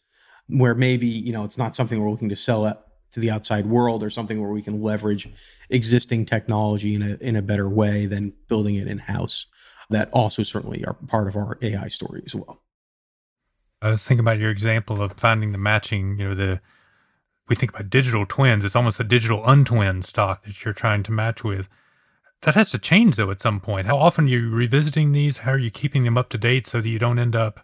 where 0.48 0.74
maybe 0.74 1.06
you 1.06 1.32
know 1.32 1.44
it's 1.44 1.58
not 1.58 1.74
something 1.74 2.00
we're 2.00 2.10
looking 2.10 2.28
to 2.28 2.36
sell 2.36 2.64
to 3.12 3.20
the 3.20 3.30
outside 3.30 3.66
world 3.66 4.02
or 4.02 4.10
something 4.10 4.40
where 4.40 4.50
we 4.50 4.62
can 4.62 4.82
leverage 4.82 5.28
existing 5.68 6.26
technology 6.26 6.94
in 6.94 7.02
a 7.02 7.16
in 7.20 7.36
a 7.36 7.42
better 7.42 7.68
way 7.68 8.06
than 8.06 8.32
building 8.48 8.76
it 8.76 8.86
in 8.86 8.98
house. 8.98 9.46
That 9.88 10.08
also 10.12 10.44
certainly 10.44 10.84
are 10.84 10.94
part 10.94 11.26
of 11.26 11.34
our 11.34 11.58
AI 11.62 11.88
story 11.88 12.22
as 12.24 12.34
well. 12.34 12.62
I 13.82 13.90
was 13.90 14.04
thinking 14.04 14.20
about 14.20 14.38
your 14.38 14.50
example 14.50 15.02
of 15.02 15.14
finding 15.14 15.52
the 15.52 15.58
matching, 15.58 16.18
you 16.18 16.28
know, 16.28 16.34
the 16.34 16.60
we 17.48 17.56
think 17.56 17.72
about 17.72 17.90
digital 17.90 18.24
twins, 18.26 18.64
it's 18.64 18.76
almost 18.76 19.00
a 19.00 19.04
digital 19.04 19.42
untwin 19.42 20.04
stock 20.04 20.44
that 20.44 20.64
you're 20.64 20.72
trying 20.72 21.02
to 21.02 21.12
match 21.12 21.42
with. 21.42 21.68
That 22.42 22.54
has 22.54 22.70
to 22.70 22.78
change 22.78 23.16
though 23.16 23.32
at 23.32 23.40
some 23.40 23.60
point. 23.60 23.88
How 23.88 23.98
often 23.98 24.26
are 24.26 24.28
you 24.28 24.50
revisiting 24.50 25.10
these? 25.10 25.38
How 25.38 25.52
are 25.52 25.58
you 25.58 25.70
keeping 25.70 26.04
them 26.04 26.16
up 26.16 26.28
to 26.30 26.38
date 26.38 26.66
so 26.68 26.80
that 26.80 26.88
you 26.88 27.00
don't 27.00 27.18
end 27.18 27.34
up, 27.34 27.60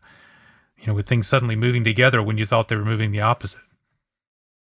you 0.79 0.87
know, 0.87 0.95
with 0.95 1.09
things 1.09 1.27
suddenly 1.27 1.57
moving 1.57 1.85
together 1.85 2.23
when 2.23 2.39
you 2.39 2.47
thought 2.47 2.69
they 2.69 2.77
were 2.77 2.85
moving 2.85 3.13
the 3.13 3.21
opposite? 3.21 3.61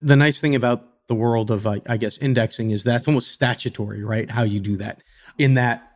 The 0.01 0.15
nice 0.15 0.39
thing 0.39 0.55
about 0.55 1.07
the 1.07 1.15
world 1.15 1.51
of, 1.51 1.67
I 1.67 1.97
guess, 1.97 2.17
indexing 2.17 2.71
is 2.71 2.83
that's 2.83 3.07
almost 3.07 3.31
statutory, 3.31 4.03
right? 4.03 4.29
How 4.29 4.43
you 4.43 4.59
do 4.59 4.77
that. 4.77 5.01
In 5.37 5.53
that 5.55 5.95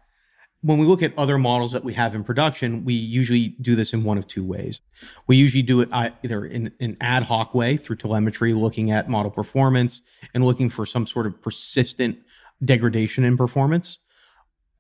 when 0.62 0.78
we 0.78 0.86
look 0.86 1.02
at 1.02 1.18
other 1.18 1.38
models 1.38 1.72
that 1.72 1.84
we 1.84 1.94
have 1.94 2.14
in 2.14 2.24
production, 2.24 2.84
we 2.84 2.94
usually 2.94 3.56
do 3.62 3.76
this 3.76 3.94
in 3.94 4.04
one 4.04 4.18
of 4.18 4.28
two 4.28 4.44
ways. 4.44 4.82
We 5.26 5.38
usually 5.38 5.62
do 5.62 5.80
it 5.80 5.90
either 5.92 6.46
in 6.46 6.74
an 6.80 6.98
ad 7.00 7.24
hoc 7.24 7.56
way 7.56 7.78
through 7.78 7.96
telemetry, 7.96 8.54
looking 8.54 8.92
at 8.92 9.10
model 9.10 9.32
performance 9.32 10.02
and 10.34 10.44
looking 10.44 10.70
for 10.70 10.86
some 10.86 11.08
sort 11.08 11.26
of 11.26 11.42
persistent 11.42 12.20
degradation 12.64 13.24
in 13.24 13.38
performance, 13.38 14.00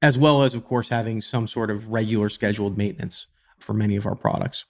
as 0.01 0.17
well 0.17 0.43
as, 0.43 0.53
of 0.53 0.65
course, 0.65 0.89
having 0.89 1.21
some 1.21 1.47
sort 1.47 1.71
of 1.71 1.89
regular 1.89 2.27
scheduled 2.27 2.77
maintenance 2.77 3.27
for 3.57 3.73
many 3.73 3.95
of 3.95 4.05
our 4.05 4.15
products. 4.15 4.65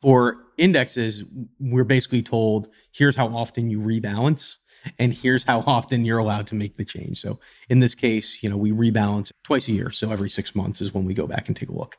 For 0.00 0.38
indexes, 0.58 1.24
we're 1.58 1.84
basically 1.84 2.22
told 2.22 2.68
here's 2.92 3.16
how 3.16 3.28
often 3.28 3.70
you 3.70 3.80
rebalance 3.80 4.56
and 4.98 5.14
here's 5.14 5.44
how 5.44 5.64
often 5.66 6.04
you're 6.04 6.18
allowed 6.18 6.46
to 6.48 6.54
make 6.54 6.76
the 6.76 6.84
change. 6.84 7.20
So 7.20 7.38
in 7.68 7.80
this 7.80 7.94
case, 7.94 8.42
you 8.42 8.50
know, 8.50 8.56
we 8.56 8.70
rebalance 8.70 9.30
twice 9.42 9.68
a 9.68 9.72
year. 9.72 9.90
So 9.90 10.10
every 10.10 10.28
six 10.28 10.54
months 10.54 10.80
is 10.80 10.92
when 10.92 11.04
we 11.04 11.14
go 11.14 11.26
back 11.26 11.48
and 11.48 11.56
take 11.56 11.70
a 11.70 11.74
look. 11.74 11.96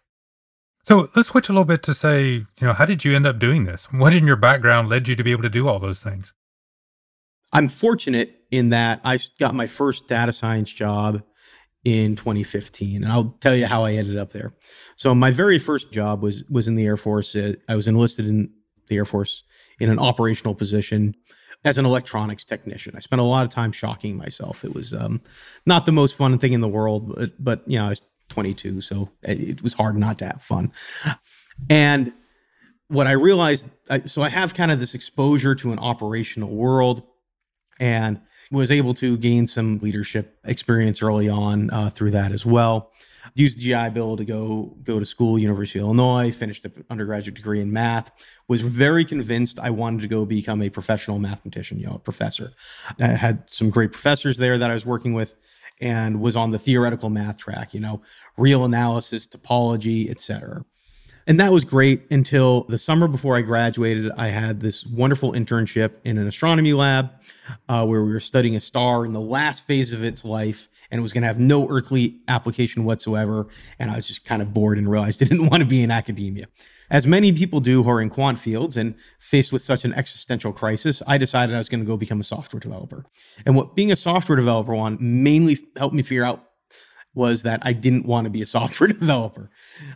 So 0.84 1.08
let's 1.16 1.30
switch 1.30 1.50
a 1.50 1.52
little 1.52 1.66
bit 1.66 1.82
to 1.84 1.96
say, 1.96 2.32
you 2.34 2.48
know, 2.62 2.74
how 2.74 2.86
did 2.86 3.04
you 3.04 3.16
end 3.16 3.25
up 3.25 3.40
doing 3.40 3.66
this? 3.66 3.86
What 3.92 4.14
in 4.14 4.28
your 4.28 4.36
background 4.36 4.88
led 4.88 5.08
you 5.08 5.16
to 5.16 5.24
be 5.24 5.32
able 5.32 5.42
to 5.42 5.50
do 5.50 5.68
all 5.68 5.80
those 5.80 6.00
things? 6.00 6.34
I'm 7.52 7.70
fortunate 7.70 8.42
in 8.52 8.70
that 8.70 9.02
I 9.04 9.18
got 9.40 9.56
my 9.56 9.66
first 9.66 10.08
data 10.08 10.32
science 10.32 10.72
job 10.72 11.24
in 11.86 12.15
2015 12.15 13.04
and 13.04 13.12
I'll 13.12 13.38
tell 13.39 13.56
you 13.56 13.68
how 13.68 13.84
I 13.84 13.94
ended 13.94 14.18
up 14.18 14.32
there. 14.32 14.54
So 14.98 15.13
my 15.13 15.32
very 15.32 15.60
first 15.60 15.92
job 15.92 16.22
was 16.22 16.44
was 16.50 16.68
in 16.68 16.75
the 16.75 16.86
Air 16.86 16.98
Force. 16.98 17.36
I 17.70 17.75
was 17.75 17.88
enlisted 17.88 18.25
in 18.27 18.51
the 18.88 18.98
Air 18.98 19.06
Force 19.06 19.44
in 19.80 19.89
an 19.89 20.00
operational 20.00 20.56
position 20.56 21.15
as 21.63 21.77
an 21.77 21.86
electronics 21.86 22.44
technician. 22.44 22.96
I 22.96 23.00
spent 23.00 23.20
a 23.20 23.25
lot 23.25 23.46
of 23.46 23.51
time 23.51 23.72
shocking 23.72 24.18
myself. 24.18 24.65
It 24.65 24.74
was 24.74 24.94
um, 24.94 25.22
not 25.65 25.86
the 25.86 25.92
most 25.92 26.15
fun 26.15 26.38
thing 26.38 26.54
in 26.54 26.62
the 26.62 26.68
world, 26.68 27.15
but, 27.15 27.32
but 27.39 27.63
you 27.68 27.77
know, 27.77 27.86
I 27.86 27.89
was 27.89 28.01
22, 28.30 28.82
so 28.82 29.10
it 29.24 29.62
was 29.62 29.74
hard 29.74 29.98
not 29.98 30.20
to 30.20 30.25
have 30.25 30.42
fun. 30.42 30.72
And 31.70 32.13
what 32.88 33.08
I 33.08 33.13
realized, 33.13 33.68
I, 33.89 34.01
so 34.01 34.22
I 34.22 34.30
have 34.30 34.54
kind 34.54 34.72
of 34.72 34.80
this 34.80 34.94
exposure 34.94 35.56
to 35.56 35.72
an 35.72 35.80
operational 35.80 36.50
world 36.50 37.04
and 37.80 38.22
was 38.52 38.72
able 38.72 38.94
to 38.96 39.18
gain 39.18 39.48
some 39.48 39.80
leadership 39.80 40.38
experience 40.46 41.02
early 41.02 41.30
on 41.30 41.70
uh, 41.72 41.90
through 41.90 42.12
that 42.12 42.32
as 42.32 42.46
well 42.46 42.92
used 43.34 43.58
the 43.58 43.64
GI 43.64 43.90
Bill 43.90 44.16
to 44.18 44.25
go 44.25 44.75
go 44.84 45.00
to 45.00 45.06
school, 45.06 45.40
University 45.40 45.80
of 45.80 45.86
Illinois, 45.86 46.32
finished 46.32 46.66
an 46.66 46.86
undergraduate 46.90 47.36
degree 47.36 47.62
in 47.62 47.72
math, 47.72 48.12
was 48.48 48.62
very 48.62 49.04
convinced 49.04 49.60
I 49.60 49.72
wanted 49.72 50.02
to 50.02 50.08
go 50.08 50.25
become 50.25 50.62
a 50.62 50.70
professional 50.70 51.20
mathematician, 51.20 51.80
you 51.80 51.88
know, 51.88 51.96
a 51.96 52.00
professor. 52.00 52.54
I 53.00 53.08
had 53.08 53.50
some 53.50 53.70
great 53.70 53.92
professors 53.92 54.38
there 54.38 54.58
that 54.58 54.70
I 54.70 54.74
was 54.74 54.86
working 54.86 55.14
with 55.14 55.36
and 55.82 56.22
was 56.22 56.36
on 56.36 56.52
the 56.52 56.60
theoretical 56.60 57.10
math 57.10 57.38
track, 57.38 57.74
you 57.74 57.80
know, 57.80 58.02
real 58.38 58.64
analysis, 58.64 59.28
topology, 59.28 60.10
etc. 60.10 60.64
And 61.27 61.39
that 61.39 61.51
was 61.51 61.63
great 61.63 62.03
until 62.12 62.65
the 62.65 62.77
summer 62.77 63.08
before 63.08 63.36
I 63.36 63.41
graduated. 63.41 64.12
I 64.15 64.27
had 64.27 64.60
this 64.60 64.86
wonderful 64.86 65.34
internship 65.34 65.94
in 66.03 66.20
an 66.20 66.27
astronomy 66.27 66.74
lab 66.74 67.12
uh, 67.67 67.86
where 67.86 68.03
we 68.03 68.12
were 68.12 68.20
studying 68.20 68.55
a 68.55 68.62
star 68.62 69.05
in 69.05 69.13
the 69.13 69.22
last 69.22 69.65
phase 69.65 69.91
of 69.91 70.03
its 70.03 70.24
life 70.24 70.67
and 70.91 71.00
it 71.00 71.01
was 71.01 71.13
going 71.13 71.24
to 71.24 71.27
have 71.27 71.39
no 71.39 71.67
earthly 71.70 72.20
application 72.27 72.86
whatsoever. 72.86 73.48
And 73.79 73.89
I 73.89 73.96
was 73.96 74.08
just 74.08 74.24
kind 74.24 74.41
of 74.41 74.53
bored 74.53 74.77
and 74.77 74.89
realized 74.89 75.22
I 75.24 75.25
didn't 75.25 75.50
want 75.50 75.62
to 75.62 75.67
be 75.67 75.82
in 75.82 75.91
academia. 75.91 76.46
As 76.91 77.08
many 77.08 77.32
people 77.32 77.60
do 77.60 77.82
who 77.82 77.89
are 77.89 78.00
in 78.00 78.12
quant 78.12 78.38
fields 78.38 78.77
and 78.77 78.94
faced 79.17 79.51
with 79.51 79.63
such 79.63 79.86
an 79.86 79.94
existential 79.94 80.53
crisis, 80.53 81.01
I 81.08 81.17
decided 81.17 81.55
I 81.55 81.58
was 81.58 81.70
going 81.70 81.79
to 81.79 81.86
go 81.86 81.98
become 81.98 82.20
a 82.20 82.24
software 82.24 82.60
developer. 82.60 83.05
And 83.46 83.55
what 83.55 83.75
being 83.75 83.91
a 83.91 83.96
software 83.96 84.36
developer 84.36 84.75
on 84.75 84.98
mainly 85.01 85.58
helped 85.75 85.96
me 85.96 86.03
figure 86.03 86.24
out 86.24 86.45
was 87.15 87.43
that 87.43 87.62
I 87.63 87.74
didn't 87.74 88.05
want 88.05 88.25
to 88.25 88.29
be 88.29 88.41
a 88.41 88.45
software 88.57 88.88
developer. 88.88 89.50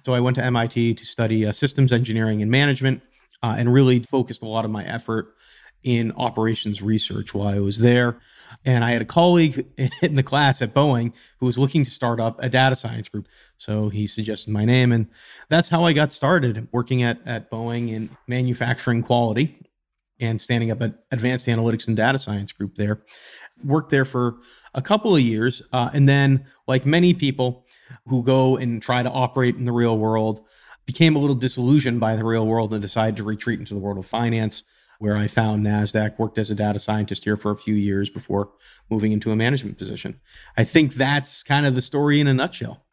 So 0.05 0.13
I 0.13 0.19
went 0.19 0.35
to 0.35 0.43
MIT 0.43 0.95
to 0.95 1.05
study 1.05 1.45
uh, 1.45 1.51
systems 1.51 1.91
engineering 1.91 2.41
and 2.41 2.49
management 2.49 3.03
uh, 3.43 3.55
and 3.57 3.71
really 3.71 3.99
focused 3.99 4.41
a 4.41 4.47
lot 4.47 4.65
of 4.65 4.71
my 4.71 4.83
effort 4.85 5.35
in 5.83 6.11
operations 6.13 6.81
research 6.81 7.33
while 7.33 7.47
I 7.47 7.59
was 7.59 7.79
there. 7.79 8.19
And 8.65 8.83
I 8.83 8.91
had 8.91 9.01
a 9.01 9.05
colleague 9.05 9.65
in 10.01 10.15
the 10.15 10.23
class 10.23 10.61
at 10.61 10.73
Boeing 10.73 11.13
who 11.39 11.45
was 11.45 11.57
looking 11.57 11.83
to 11.83 11.89
start 11.89 12.19
up 12.19 12.43
a 12.43 12.49
data 12.49 12.75
science 12.75 13.07
group. 13.07 13.27
So 13.57 13.89
he 13.89 14.07
suggested 14.07 14.51
my 14.51 14.65
name. 14.65 14.91
And 14.91 15.07
that's 15.47 15.69
how 15.69 15.85
I 15.85 15.93
got 15.93 16.11
started 16.11 16.67
working 16.71 17.03
at, 17.03 17.19
at 17.25 17.49
Boeing 17.49 17.89
in 17.89 18.09
manufacturing 18.27 19.03
quality 19.03 19.61
and 20.19 20.41
standing 20.41 20.69
up 20.69 20.81
an 20.81 20.97
advanced 21.11 21.47
analytics 21.47 21.87
and 21.87 21.95
data 21.95 22.19
science 22.19 22.51
group 22.51 22.75
there. 22.75 23.01
Worked 23.63 23.91
there 23.91 24.05
for 24.05 24.37
a 24.73 24.81
couple 24.81 25.15
of 25.15 25.21
years. 25.21 25.61
Uh, 25.73 25.89
and 25.93 26.07
then, 26.07 26.45
like 26.67 26.85
many 26.85 27.13
people 27.13 27.65
who 28.05 28.23
go 28.23 28.57
and 28.57 28.81
try 28.81 29.03
to 29.03 29.09
operate 29.09 29.55
in 29.55 29.65
the 29.65 29.71
real 29.71 29.97
world, 29.97 30.45
became 30.85 31.15
a 31.15 31.19
little 31.19 31.35
disillusioned 31.35 31.99
by 31.99 32.15
the 32.15 32.25
real 32.25 32.47
world 32.47 32.73
and 32.73 32.81
decided 32.81 33.15
to 33.15 33.23
retreat 33.23 33.59
into 33.59 33.73
the 33.73 33.79
world 33.79 33.97
of 33.97 34.05
finance 34.05 34.63
where 34.99 35.15
I 35.15 35.27
found 35.27 35.65
NASDAQ, 35.65 36.19
worked 36.19 36.37
as 36.37 36.51
a 36.51 36.55
data 36.55 36.79
scientist 36.79 37.23
here 37.23 37.37
for 37.37 37.51
a 37.51 37.57
few 37.57 37.73
years 37.73 38.09
before 38.09 38.51
moving 38.89 39.13
into 39.13 39.31
a 39.31 39.35
management 39.35 39.77
position. 39.77 40.19
I 40.57 40.65
think 40.65 40.95
that's 40.95 41.41
kind 41.41 41.65
of 41.65 41.73
the 41.73 41.81
story 41.81 42.19
in 42.19 42.27
a 42.27 42.33
nutshell. 42.33 42.83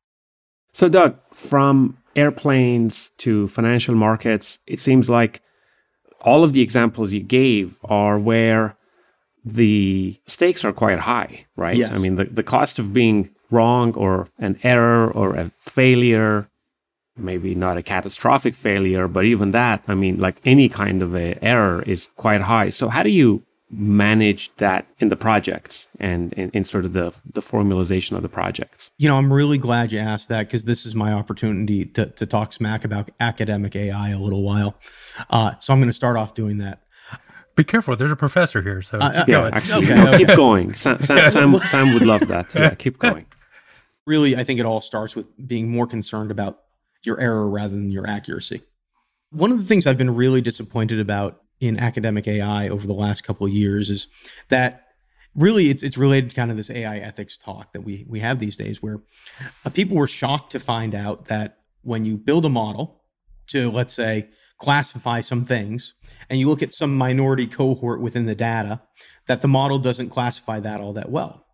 So, 0.73 0.88
Doug, 0.88 1.18
from 1.35 1.99
airplanes 2.14 3.11
to 3.18 3.49
financial 3.49 3.95
markets, 3.95 4.61
it 4.66 4.78
seems 4.78 5.11
like 5.11 5.42
all 6.21 6.45
of 6.45 6.52
the 6.52 6.61
examples 6.61 7.12
you 7.12 7.23
gave 7.23 7.78
are 7.85 8.18
where 8.18 8.75
the 9.47 10.19
stakes 10.26 10.65
are 10.65 10.73
quite 10.73 10.99
high, 10.99 11.47
right? 11.57 11.76
Yes. 11.76 11.93
I 11.93 11.99
mean, 11.99 12.17
the, 12.17 12.25
the 12.25 12.43
cost 12.43 12.79
of 12.79 12.93
being 12.93 13.31
wrong 13.50 13.95
or 13.95 14.29
an 14.38 14.59
error 14.62 15.11
or 15.11 15.37
a 15.37 15.53
failure 15.61 16.49
maybe 17.17 17.55
not 17.55 17.76
a 17.76 17.83
catastrophic 17.83 18.55
failure, 18.55 19.09
but 19.09 19.25
even 19.25 19.53
that, 19.53 19.83
I 19.88 19.95
mean, 19.95 20.21
like 20.21 20.37
any 20.45 20.69
kind 20.69 21.03
of 21.03 21.17
a 21.17 21.43
error 21.43 21.83
is 21.83 22.09
quite 22.17 22.43
high. 22.43 22.71
So 22.71 22.88
how 22.88 23.03
do 23.03 23.11
you 23.11 23.43
manage 23.69 24.55
that 24.57 24.87
in 25.00 25.09
the 25.09 25.17
projects 25.17 25.88
and 25.99 26.33
in, 26.35 26.50
in 26.50 26.65
sort 26.65 26.85
of 26.85 26.93
the, 26.93 27.12
the 27.33 27.41
formalization 27.41 28.17
of 28.17 28.23
the 28.23 28.29
projects? 28.29 28.91
You 28.99 29.09
know, 29.09 29.17
I'm 29.17 29.33
really 29.33 29.59
glad 29.59 29.93
you 29.93 29.99
asked 29.99 30.29
that 30.29 30.47
because 30.47 30.65
this 30.65 30.87
is 30.87 30.95
my 30.95 31.12
opportunity 31.12 31.85
to, 31.87 32.07
to 32.07 32.26
talk 32.26 32.53
smack 32.53 32.85
about 32.85 33.11
academic 33.19 33.75
AI 33.75 34.11
a 34.11 34.19
little 34.19 34.43
while. 34.43 34.76
Uh, 35.31 35.55
so 35.59 35.73
I'm 35.73 35.81
going 35.81 35.88
to 35.88 35.95
start 35.95 36.17
off 36.17 36.35
doing 36.35 36.59
that. 36.59 36.81
Be 37.57 37.65
careful. 37.65 37.97
There's 37.97 38.11
a 38.11 38.17
professor 38.17 38.61
here. 38.61 38.83
So 38.83 38.99
uh, 38.99 39.25
yeah, 39.27 39.51
actually, 39.53 39.87
okay, 39.87 40.03
okay. 40.03 40.19
keep 40.19 40.37
going. 40.37 40.75
Sam, 40.75 41.03
Sam, 41.03 41.31
Sam, 41.31 41.59
Sam 41.59 41.95
would 41.95 42.05
love 42.05 42.29
that. 42.29 42.55
Yeah, 42.55 42.75
keep 42.75 42.99
going. 43.07 43.27
Really, 44.07 44.37
I 44.37 44.45
think 44.45 44.61
it 44.61 44.67
all 44.67 44.83
starts 44.83 45.17
with 45.17 45.27
being 45.49 45.71
more 45.71 45.87
concerned 45.87 46.31
about 46.31 46.61
your 47.03 47.19
error 47.19 47.49
rather 47.49 47.75
than 47.75 47.91
your 47.91 48.07
accuracy. 48.07 48.61
One 49.31 49.51
of 49.51 49.59
the 49.59 49.65
things 49.65 49.87
I've 49.87 49.99
been 49.99 50.15
really 50.15 50.43
disappointed 50.43 51.01
about 51.01 51.41
in 51.59 51.79
academic 51.79 52.29
AI 52.29 52.69
over 52.69 52.87
the 52.87 52.95
last 52.95 53.25
couple 53.25 53.47
of 53.47 53.53
years 53.53 53.89
is 53.89 54.07
that 54.51 54.89
really 55.35 55.71
it's 55.71 55.83
it's 55.83 55.97
related 55.97 56.31
to 56.31 56.37
kind 56.37 56.51
of 56.51 56.57
this 56.57 56.71
AI 56.71 56.99
ethics 56.99 57.37
talk 57.37 57.73
that 57.73 57.83
we 57.83 58.05
we 58.09 58.21
have 58.21 58.39
these 58.39 58.57
days 58.57 58.83
where 58.83 59.01
uh, 59.65 59.71
people 59.71 59.97
were 59.97 60.07
shocked 60.07 60.53
to 60.53 60.61
find 60.61 60.95
out 60.95 61.27
that 61.27 61.59
when 61.83 62.05
you 62.05 62.17
build 62.17 62.45
a 62.45 62.51
model 62.51 63.03
to 63.47 63.71
let's 63.71 63.95
say 63.95 64.29
classify 64.59 65.21
some 65.21 65.45
things 65.45 65.95
and 66.31 66.41
you 66.41 66.49
look 66.49 66.63
at 66.63 66.73
some 66.73 66.97
minority 66.97 67.47
cohort 67.47 68.01
within 68.01 68.27
the 68.27 68.35
data 68.35 68.81
that 69.27 69.43
the 69.43 69.49
model 69.49 69.79
doesn't 69.79 70.11
classify 70.11 70.61
that 70.61 70.81
all 70.81 70.93
that 70.93 71.11
well. 71.11 71.47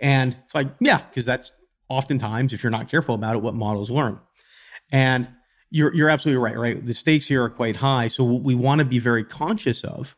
And 0.00 0.36
it's 0.44 0.54
like, 0.54 0.68
yeah, 0.80 1.02
because 1.08 1.24
that's 1.24 1.52
oftentimes 1.88 2.52
if 2.52 2.62
you're 2.62 2.70
not 2.70 2.88
careful 2.88 3.14
about 3.14 3.36
it 3.36 3.42
what 3.42 3.54
models 3.54 3.90
learn. 3.90 4.18
And 4.92 5.28
you're 5.70 5.94
you're 5.94 6.08
absolutely 6.08 6.42
right, 6.42 6.58
right? 6.58 6.84
The 6.84 6.94
stakes 6.94 7.28
here 7.28 7.44
are 7.44 7.50
quite 7.50 7.76
high. 7.76 8.08
So 8.08 8.24
what 8.24 8.42
we 8.42 8.54
want 8.54 8.80
to 8.80 8.84
be 8.84 8.98
very 8.98 9.24
conscious 9.24 9.84
of 9.84 10.16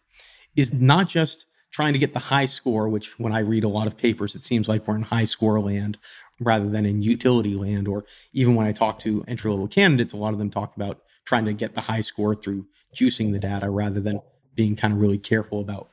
is 0.56 0.72
not 0.72 1.08
just 1.08 1.46
trying 1.72 1.94
to 1.94 1.98
get 1.98 2.12
the 2.12 2.18
high 2.18 2.46
score, 2.46 2.88
which 2.88 3.18
when 3.18 3.32
I 3.32 3.40
read 3.40 3.64
a 3.64 3.68
lot 3.68 3.86
of 3.86 3.96
papers, 3.96 4.34
it 4.34 4.42
seems 4.42 4.68
like 4.68 4.86
we're 4.86 4.96
in 4.96 5.02
high 5.02 5.24
score 5.24 5.60
land 5.60 5.98
rather 6.38 6.68
than 6.68 6.84
in 6.84 7.02
utility 7.02 7.54
land. 7.54 7.88
Or 7.88 8.04
even 8.32 8.54
when 8.54 8.66
I 8.66 8.72
talk 8.72 8.98
to 9.00 9.24
entry 9.26 9.50
level 9.50 9.68
candidates, 9.68 10.12
a 10.12 10.18
lot 10.18 10.32
of 10.32 10.38
them 10.38 10.50
talk 10.50 10.76
about 10.76 11.00
trying 11.24 11.44
to 11.44 11.52
get 11.52 11.74
the 11.74 11.82
high 11.82 12.00
score 12.00 12.34
through 12.34 12.66
juicing 12.96 13.32
the 13.32 13.38
data 13.38 13.70
rather 13.70 14.00
than 14.00 14.20
being 14.54 14.76
kind 14.76 14.92
of 14.92 15.00
really 15.00 15.18
careful 15.18 15.60
about 15.60 15.90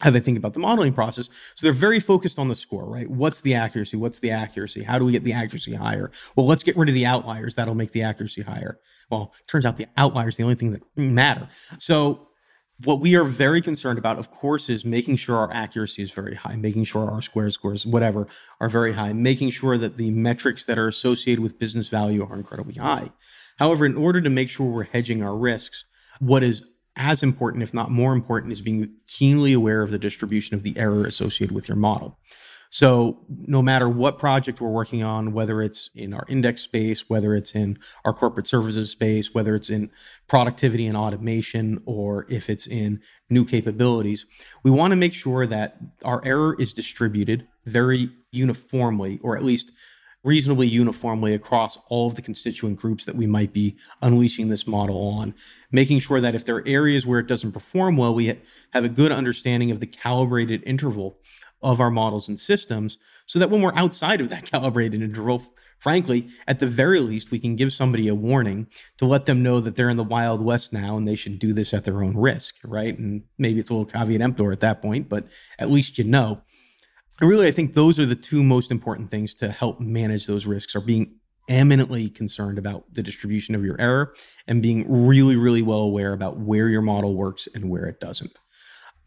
how 0.00 0.10
they 0.10 0.20
think 0.20 0.38
about 0.38 0.52
the 0.52 0.60
modeling 0.60 0.92
process. 0.92 1.28
So 1.56 1.66
they're 1.66 1.72
very 1.72 1.98
focused 1.98 2.38
on 2.38 2.48
the 2.48 2.54
score, 2.54 2.88
right? 2.88 3.10
What's 3.10 3.40
the 3.40 3.54
accuracy? 3.54 3.96
What's 3.96 4.20
the 4.20 4.30
accuracy? 4.30 4.84
How 4.84 4.98
do 4.98 5.04
we 5.04 5.12
get 5.12 5.24
the 5.24 5.32
accuracy 5.32 5.74
higher? 5.74 6.12
Well, 6.36 6.46
let's 6.46 6.62
get 6.62 6.76
rid 6.76 6.88
of 6.88 6.94
the 6.94 7.06
outliers. 7.06 7.56
That'll 7.56 7.74
make 7.74 7.90
the 7.92 8.02
accuracy 8.02 8.42
higher. 8.42 8.78
Well, 9.10 9.34
turns 9.48 9.66
out 9.66 9.76
the 9.76 9.88
outliers 9.96 10.36
the 10.36 10.44
only 10.44 10.54
thing 10.54 10.70
that 10.72 10.82
matter. 10.96 11.48
So 11.78 12.28
what 12.84 13.00
we 13.00 13.16
are 13.16 13.24
very 13.24 13.60
concerned 13.60 13.98
about, 13.98 14.18
of 14.18 14.30
course, 14.30 14.68
is 14.68 14.84
making 14.84 15.16
sure 15.16 15.34
our 15.34 15.52
accuracy 15.52 16.02
is 16.02 16.12
very 16.12 16.36
high, 16.36 16.54
making 16.54 16.84
sure 16.84 17.10
our 17.10 17.20
square 17.20 17.50
scores, 17.50 17.84
whatever, 17.84 18.28
are 18.60 18.68
very 18.68 18.92
high, 18.92 19.12
making 19.12 19.50
sure 19.50 19.76
that 19.78 19.96
the 19.96 20.12
metrics 20.12 20.64
that 20.66 20.78
are 20.78 20.86
associated 20.86 21.42
with 21.42 21.58
business 21.58 21.88
value 21.88 22.24
are 22.24 22.36
incredibly 22.36 22.74
high. 22.74 23.10
However, 23.58 23.86
in 23.86 23.96
order 23.96 24.20
to 24.20 24.30
make 24.30 24.50
sure 24.50 24.66
we're 24.66 24.84
hedging 24.84 25.22
our 25.22 25.36
risks, 25.36 25.84
what 26.20 26.42
is 26.42 26.64
as 26.96 27.22
important, 27.22 27.62
if 27.62 27.72
not 27.72 27.90
more 27.90 28.12
important, 28.12 28.52
is 28.52 28.60
being 28.60 28.90
keenly 29.06 29.52
aware 29.52 29.82
of 29.82 29.90
the 29.90 29.98
distribution 29.98 30.56
of 30.56 30.64
the 30.64 30.76
error 30.76 31.04
associated 31.04 31.54
with 31.54 31.68
your 31.68 31.76
model. 31.76 32.18
So, 32.70 33.24
no 33.28 33.62
matter 33.62 33.88
what 33.88 34.18
project 34.18 34.60
we're 34.60 34.68
working 34.68 35.02
on, 35.02 35.32
whether 35.32 35.62
it's 35.62 35.88
in 35.94 36.12
our 36.12 36.26
index 36.28 36.62
space, 36.62 37.08
whether 37.08 37.34
it's 37.34 37.54
in 37.54 37.78
our 38.04 38.12
corporate 38.12 38.46
services 38.46 38.90
space, 38.90 39.32
whether 39.32 39.54
it's 39.54 39.70
in 39.70 39.90
productivity 40.26 40.86
and 40.86 40.96
automation, 40.96 41.80
or 41.86 42.26
if 42.28 42.50
it's 42.50 42.66
in 42.66 43.00
new 43.30 43.46
capabilities, 43.46 44.26
we 44.62 44.70
want 44.70 44.90
to 44.90 44.96
make 44.96 45.14
sure 45.14 45.46
that 45.46 45.78
our 46.04 46.22
error 46.26 46.56
is 46.58 46.74
distributed 46.74 47.48
very 47.64 48.10
uniformly, 48.32 49.18
or 49.22 49.34
at 49.34 49.44
least 49.44 49.72
reasonably 50.24 50.66
uniformly 50.66 51.32
across 51.32 51.78
all 51.88 52.08
of 52.08 52.16
the 52.16 52.22
constituent 52.22 52.76
groups 52.76 53.04
that 53.04 53.14
we 53.14 53.26
might 53.26 53.52
be 53.52 53.76
unleashing 54.02 54.48
this 54.48 54.66
model 54.66 55.00
on, 55.08 55.34
making 55.70 56.00
sure 56.00 56.20
that 56.20 56.34
if 56.34 56.44
there 56.44 56.56
are 56.56 56.66
areas 56.66 57.06
where 57.06 57.20
it 57.20 57.26
doesn't 57.26 57.52
perform 57.52 57.96
well, 57.96 58.14
we 58.14 58.26
have 58.26 58.84
a 58.84 58.88
good 58.88 59.12
understanding 59.12 59.70
of 59.70 59.80
the 59.80 59.86
calibrated 59.86 60.62
interval 60.66 61.18
of 61.62 61.80
our 61.80 61.90
models 61.90 62.28
and 62.28 62.38
systems 62.38 62.98
so 63.26 63.38
that 63.38 63.50
when 63.50 63.62
we're 63.62 63.74
outside 63.74 64.20
of 64.20 64.28
that 64.28 64.44
calibrated 64.50 65.02
interval, 65.02 65.44
frankly, 65.78 66.28
at 66.46 66.58
the 66.58 66.66
very 66.66 67.00
least, 67.00 67.30
we 67.30 67.38
can 67.38 67.56
give 67.56 67.72
somebody 67.72 68.08
a 68.08 68.14
warning 68.14 68.66
to 68.96 69.06
let 69.06 69.26
them 69.26 69.42
know 69.42 69.60
that 69.60 69.76
they're 69.76 69.90
in 69.90 69.96
the 69.96 70.04
Wild 70.04 70.42
West 70.42 70.72
now 70.72 70.96
and 70.96 71.06
they 71.06 71.16
should 71.16 71.38
do 71.38 71.52
this 71.52 71.72
at 71.72 71.84
their 71.84 72.02
own 72.02 72.16
risk, 72.16 72.56
right? 72.64 72.98
And 72.98 73.22
maybe 73.38 73.60
it's 73.60 73.70
a 73.70 73.74
little 73.74 73.86
caveat 73.86 74.20
emptor 74.20 74.52
at 74.52 74.60
that 74.60 74.82
point, 74.82 75.08
but 75.08 75.28
at 75.58 75.70
least 75.70 75.98
you 75.98 76.04
know. 76.04 76.42
And 77.20 77.28
really, 77.28 77.46
I 77.48 77.50
think 77.50 77.74
those 77.74 77.98
are 77.98 78.06
the 78.06 78.14
two 78.14 78.42
most 78.42 78.70
important 78.70 79.10
things 79.10 79.34
to 79.34 79.50
help 79.50 79.80
manage 79.80 80.26
those 80.26 80.46
risks 80.46 80.76
are 80.76 80.80
being 80.80 81.16
eminently 81.48 82.10
concerned 82.10 82.58
about 82.58 82.84
the 82.92 83.02
distribution 83.02 83.54
of 83.54 83.64
your 83.64 83.80
error 83.80 84.14
and 84.46 84.62
being 84.62 85.06
really, 85.06 85.36
really 85.36 85.62
well 85.62 85.80
aware 85.80 86.12
about 86.12 86.38
where 86.38 86.68
your 86.68 86.82
model 86.82 87.14
works 87.14 87.48
and 87.54 87.70
where 87.70 87.86
it 87.86 88.00
doesn't. 88.00 88.38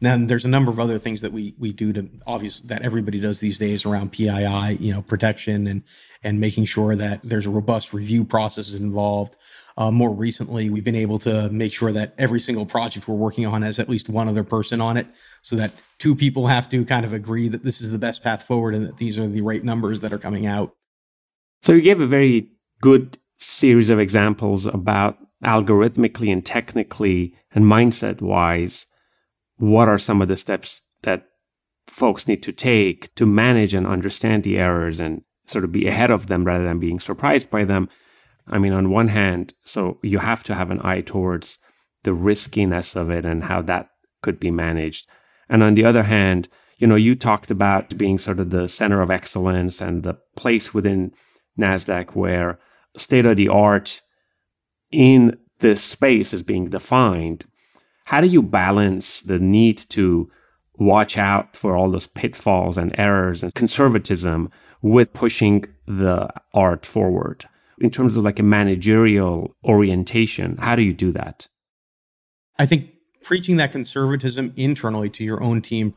Then 0.02 0.26
there's 0.26 0.46
a 0.46 0.50
number 0.50 0.72
of 0.72 0.80
other 0.80 0.98
things 0.98 1.22
that 1.22 1.32
we 1.32 1.54
we 1.60 1.72
do 1.72 1.94
to 1.94 2.10
obvious 2.26 2.60
that 2.62 2.82
everybody 2.82 3.20
does 3.20 3.40
these 3.40 3.60
days 3.60 3.86
around 3.86 4.12
PII, 4.12 4.78
you 4.80 4.92
know, 4.92 5.04
protection 5.04 5.68
and 5.68 5.84
and 6.24 6.40
making 6.40 6.66
sure 6.66 6.96
that 6.96 7.22
there's 7.24 7.46
a 7.46 7.52
robust 7.52 7.94
review 7.94 8.26
process 8.26 8.74
involved. 8.74 9.38
Uh, 9.78 9.92
more 9.92 10.14
recently, 10.14 10.70
we've 10.70 10.84
been 10.84 10.96
able 10.96 11.20
to 11.20 11.50
make 11.50 11.74
sure 11.74 11.92
that 11.92 12.14
every 12.18 12.40
single 12.40 12.66
project 12.66 13.08
we're 13.08 13.16
working 13.16 13.46
on 13.46 13.62
has 13.62 13.80
at 13.80 13.90
least 13.90 14.10
one 14.10 14.28
other 14.28 14.44
person 14.44 14.82
on 14.82 14.98
it, 14.98 15.08
so 15.42 15.56
that 15.56 15.72
two 15.98 16.16
people 16.16 16.48
have 16.48 16.70
to 16.70 16.86
kind 16.86 17.06
of 17.06 17.14
agree 17.14 17.48
that 17.48 17.64
this 17.64 17.82
is 17.82 17.92
the 17.92 17.98
best 17.98 18.24
path 18.24 18.44
forward 18.44 18.76
and 18.76 18.86
that 18.86 18.98
these 18.98 19.18
are 19.18 19.28
the 19.28 19.42
right 19.42 19.64
numbers 19.64 20.02
that 20.02 20.14
are 20.14 20.18
coming 20.20 20.46
out. 20.46 20.74
So 21.62 21.74
you 21.74 21.82
gave 21.82 22.02
a 22.02 22.08
very 22.08 22.50
good 22.82 23.18
series 23.38 23.90
of 23.90 24.00
examples 24.00 24.66
about 24.66 25.18
algorithmically 25.44 26.32
and 26.32 26.46
technically 26.46 27.36
and 27.52 27.66
mindset 27.66 28.22
wise 28.22 28.86
what 29.58 29.88
are 29.88 29.98
some 29.98 30.22
of 30.22 30.28
the 30.28 30.36
steps 30.36 30.82
that 31.04 31.28
folks 31.88 32.28
need 32.28 32.42
to 32.44 32.52
take 32.52 33.14
to 33.16 33.26
manage 33.26 33.74
and 33.74 33.86
understand 33.86 34.44
the 34.44 34.58
errors 34.58 35.00
and 35.00 35.22
sort 35.46 35.64
of 35.64 35.72
be 35.72 35.88
ahead 35.88 36.10
of 36.10 36.28
them 36.28 36.44
rather 36.44 36.64
than 36.64 36.80
being 36.80 37.00
surprised 37.00 37.50
by 37.50 37.64
them. 37.64 37.90
I 38.52 38.60
mean, 38.60 38.74
on 38.74 38.90
one 38.90 39.08
hand, 39.08 39.54
so 39.64 39.98
you 40.04 40.20
have 40.20 40.44
to 40.44 40.56
have 40.56 40.70
an 40.72 40.82
eye 40.84 41.02
towards 41.02 41.58
the 42.04 42.14
riskiness 42.14 42.96
of 42.96 43.10
it 43.10 43.26
and 43.26 43.46
how 43.46 43.62
that 43.64 43.90
could 44.22 44.40
be 44.40 44.52
managed. 44.52 45.08
And 45.50 45.64
on 45.64 45.76
the 45.76 45.86
other 45.86 46.04
hand, 46.04 46.50
you 46.78 46.88
know, 46.88 46.96
you 46.96 47.16
talked 47.16 47.50
about 47.50 47.98
being 47.98 48.18
sort 48.18 48.40
of 48.40 48.50
the 48.50 48.68
center 48.68 49.02
of 49.02 49.10
excellence 49.10 49.82
and 49.82 50.04
the 50.04 50.18
place 50.36 50.74
within 50.74 51.14
NASDAQ 51.58 52.16
where 52.16 52.60
state 52.98 53.26
of 53.26 53.38
the 53.38 53.48
art 53.48 54.02
in 54.92 55.38
this 55.60 55.82
space 55.82 56.34
is 56.34 56.44
being 56.44 56.70
defined. 56.70 57.46
How 58.06 58.20
do 58.20 58.28
you 58.28 58.42
balance 58.42 59.22
the 59.22 59.40
need 59.40 59.78
to 59.90 60.30
watch 60.74 61.18
out 61.18 61.56
for 61.56 61.78
all 61.78 61.92
those 61.92 62.08
pitfalls 62.08 62.78
and 62.78 62.94
errors 62.98 63.44
and 63.44 63.54
conservatism 63.54 64.50
with 64.82 65.14
pushing 65.14 65.66
the 65.86 66.28
art 66.54 66.86
forward 66.86 67.46
in 67.82 67.90
terms 67.90 68.18
of 68.18 68.24
like 68.24 68.40
a 68.40 68.44
managerial 68.44 69.56
orientation 69.66 70.58
how 70.58 70.76
do 70.76 70.82
you 70.82 70.94
do 70.94 71.12
that 71.12 71.48
i 72.58 72.66
think 72.66 72.90
preaching 73.24 73.58
that 73.58 73.72
conservatism 73.72 74.54
internally 74.56 75.10
to 75.10 75.24
your 75.24 75.42
own 75.42 75.62
team 75.62 75.94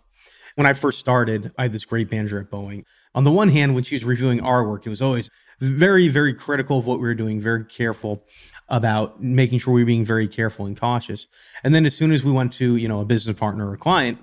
when 0.56 0.66
i 0.66 0.72
first 0.72 0.98
started 0.98 1.52
i 1.58 1.62
had 1.62 1.72
this 1.72 1.84
great 1.84 2.10
manager 2.10 2.40
at 2.40 2.50
boeing 2.50 2.84
on 3.14 3.24
the 3.24 3.32
one 3.32 3.48
hand 3.48 3.74
when 3.74 3.84
she 3.84 3.94
was 3.94 4.04
reviewing 4.04 4.40
our 4.40 4.66
work 4.66 4.86
it 4.86 4.90
was 4.90 5.02
always 5.02 5.30
very 5.60 6.08
very 6.08 6.34
critical 6.34 6.78
of 6.78 6.86
what 6.86 6.98
we 6.98 7.06
were 7.06 7.14
doing 7.14 7.40
very 7.40 7.64
careful 7.64 8.24
about 8.68 9.22
making 9.22 9.58
sure 9.58 9.74
we 9.74 9.82
were 9.82 9.86
being 9.86 10.04
very 10.04 10.26
careful 10.26 10.66
and 10.66 10.78
cautious 10.78 11.26
and 11.62 11.74
then 11.74 11.84
as 11.86 11.94
soon 11.94 12.12
as 12.12 12.24
we 12.24 12.32
went 12.32 12.52
to 12.52 12.76
you 12.76 12.88
know 12.88 13.00
a 13.00 13.04
business 13.04 13.38
partner 13.38 13.70
or 13.70 13.74
a 13.74 13.78
client 13.78 14.18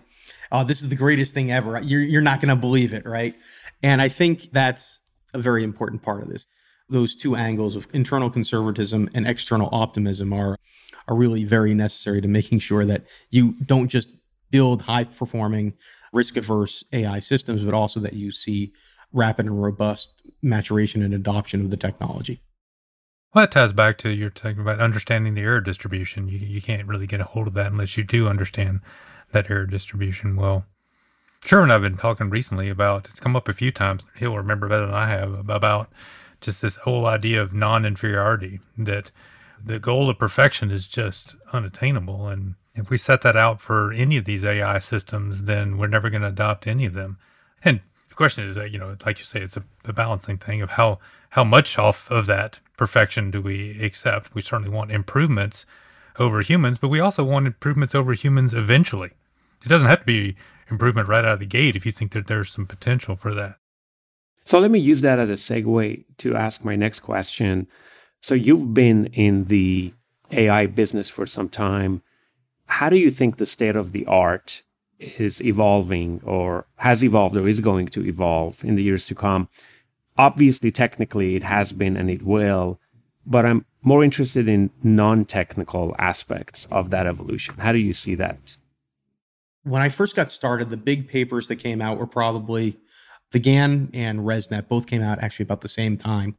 oh, 0.52 0.64
this 0.64 0.82
is 0.82 0.90
the 0.90 0.96
greatest 0.96 1.34
thing 1.34 1.52
ever. 1.52 1.80
You're, 1.82 2.02
you're 2.02 2.22
not 2.22 2.42
going 2.42 2.50
to 2.50 2.56
believe 2.56 2.94
it, 2.94 3.06
right? 3.06 3.36
And 3.82 4.02
I 4.02 4.10
think 4.10 4.52
that's 4.52 5.02
a 5.34 5.40
very 5.40 5.64
important 5.64 6.02
part 6.02 6.22
of 6.22 6.30
this. 6.30 6.46
Those 6.92 7.16
two 7.16 7.36
angles 7.36 7.76
of 7.76 7.88
internal 7.94 8.30
conservatism 8.30 9.10
and 9.14 9.26
external 9.26 9.70
optimism 9.72 10.34
are, 10.34 10.58
are 11.08 11.16
really 11.16 11.44
very 11.44 11.74
necessary 11.74 12.22
to 12.22 12.28
making 12.28 12.60
sure 12.60 12.86
that 12.86 13.06
you 13.30 13.54
don't 13.66 13.88
just 13.88 14.10
build 14.52 14.84
high 14.84 15.06
performing, 15.06 15.74
risk 16.14 16.38
averse 16.38 16.84
AI 16.94 17.20
systems, 17.20 17.64
but 17.64 17.74
also 17.74 18.00
that 18.02 18.14
you 18.14 18.32
see 18.32 18.74
rapid 19.14 19.46
and 19.46 19.62
robust 19.62 20.22
maturation 20.42 21.02
and 21.02 21.14
adoption 21.14 21.62
of 21.62 21.72
the 21.72 21.78
technology. 21.78 22.42
Well, 23.34 23.44
that 23.44 23.52
ties 23.52 23.72
back 23.72 23.98
to 24.00 24.10
you're 24.10 24.30
talking 24.30 24.60
about 24.60 24.82
understanding 24.82 25.34
the 25.34 25.42
error 25.42 25.62
distribution. 25.62 26.28
You, 26.28 26.38
you 26.38 26.62
can't 26.62 26.88
really 26.88 27.08
get 27.08 27.22
a 27.22 27.26
hold 27.26 27.48
of 27.48 27.54
that 27.54 27.72
unless 27.72 27.96
you 27.96 28.04
do 28.04 28.28
understand 28.28 28.82
that 29.32 29.50
error 29.50 29.66
distribution 29.66 30.36
well. 30.36 30.66
Shervin 31.42 31.64
and 31.64 31.74
I've 31.74 31.82
been 31.82 31.98
talking 31.98 32.30
recently 32.30 32.70
about 32.70 33.08
it's 33.08 33.20
come 33.20 33.36
up 33.36 33.48
a 33.48 33.54
few 33.54 33.72
times. 33.72 34.04
He'll 34.18 34.36
remember 34.36 34.68
better 34.68 34.86
than 34.86 34.96
I 34.96 35.08
have 35.08 35.50
about 35.50 35.90
just 36.42 36.62
this 36.62 36.78
whole 36.78 37.06
idea 37.06 37.42
of 37.42 37.54
non-inferiority 37.54 38.60
that 38.78 39.12
the 39.64 39.80
goal 39.80 40.10
of 40.10 40.18
perfection 40.18 40.72
is 40.72 40.88
just 40.88 41.36
unattainable 41.54 42.28
and 42.28 42.56
if 42.74 42.90
we 42.90 42.98
set 42.98 43.22
that 43.22 43.36
out 43.36 43.62
for 43.62 43.92
any 43.92 44.18
of 44.18 44.26
these 44.26 44.46
AI 44.46 44.80
systems, 44.80 45.44
then 45.44 45.78
we're 45.78 45.88
never 45.88 46.10
going 46.10 46.22
to 46.22 46.30
adopt 46.30 46.68
any 46.68 46.86
of 46.86 46.94
them. 46.94 47.18
And 47.64 47.82
the 48.08 48.16
question 48.16 48.48
is 48.48 48.56
that, 48.56 48.72
you 48.72 48.80
know, 48.80 48.96
like 49.06 49.20
you 49.20 49.26
say, 49.26 49.42
it's 49.42 49.58
a, 49.58 49.64
a, 49.86 49.94
balancing 49.94 50.38
thing 50.38 50.62
of 50.62 50.72
how, 50.72 51.00
how 51.32 51.44
much 51.44 51.78
off 51.78 52.10
of 52.10 52.26
that 52.28 52.60
perfection 52.78 53.30
do 53.30 53.42
we 53.42 53.82
accept? 53.84 54.34
We 54.34 54.42
certainly 54.42 54.72
want 54.72 54.92
improvements 54.92 55.66
over 56.18 56.42
humans, 56.42 56.78
but 56.78 56.90
we 56.90 57.00
also 57.00 57.24
want 57.24 57.48
improvements 57.48 57.96
over 57.96 58.14
humans 58.14 58.54
eventually. 58.54 59.12
It 59.64 59.70
doesn't 59.70 59.88
have 59.88 60.00
to 60.00 60.06
be 60.06 60.36
improvement 60.70 61.08
right 61.08 61.26
out 61.26 61.34
of 61.34 61.40
the 61.40 61.46
gate 61.46 61.76
if 61.76 61.86
you 61.86 61.92
think 61.92 62.14
that 62.14 62.28
there's 62.28 62.52
some 62.52 62.66
potential 62.66 63.16
for 63.16 63.34
that. 63.34 63.58
So 64.46 64.60
let 64.60 64.72
me 64.72 64.80
use 64.80 65.02
that 65.02 65.20
as 65.20 65.30
a 65.30 65.34
segue 65.34 66.04
to 66.18 66.36
ask 66.36 66.64
my 66.64 66.76
next 66.76 67.02
question. 67.02 67.68
So 68.22 68.36
you've 68.36 68.74
been 68.74 69.08
in 69.08 69.46
the 69.46 69.94
AI 70.32 70.66
business 70.68 71.10
for 71.10 71.26
some 71.26 71.50
time. 71.50 72.02
How 72.66 72.90
do 72.90 72.98
you 72.98 73.10
think 73.10 73.38
the 73.38 73.46
state 73.46 73.76
of 73.76 73.92
the 73.92 74.06
art 74.06 74.64
is 75.00 75.42
evolving 75.42 76.22
or 76.24 76.66
has 76.78 77.04
evolved 77.04 77.36
or 77.36 77.48
is 77.48 77.60
going 77.60 77.88
to 77.88 78.06
evolve 78.06 78.64
in 78.64 78.76
the 78.76 78.84
years 78.84 79.06
to 79.08 79.16
come? 79.16 79.50
Obviously, 80.18 80.72
technically, 80.72 81.36
it 81.36 81.44
has 81.44 81.72
been 81.72 81.98
and 81.98 82.10
it 82.10 82.24
will, 82.24 82.80
but 83.26 83.46
I'm 83.46 83.66
more 83.82 84.04
interested 84.04 84.48
in 84.48 84.70
non 84.84 85.26
technical 85.26 85.96
aspects 85.98 86.68
of 86.70 86.90
that 86.92 87.08
evolution. 87.08 87.56
How 87.58 87.72
do 87.72 87.80
you 87.80 87.94
see 87.94 88.16
that? 88.16 88.58
when 89.64 89.82
I 89.82 89.90
first 89.90 90.16
got 90.16 90.32
started, 90.32 90.70
the 90.70 90.78
big 90.78 91.08
papers 91.08 91.48
that 91.48 91.58
came 91.58 91.82
out 91.82 91.98
were 91.98 92.08
probably 92.08 92.78
the 93.32 93.40
GAN 93.40 93.90
and 93.94 94.20
ResNet, 94.20 94.68
both 94.68 94.88
came 94.88 95.02
out 95.02 95.20
actually 95.20 95.44
about 95.44 95.62
the 95.62 95.68
same 95.68 95.98
time. 95.98 96.38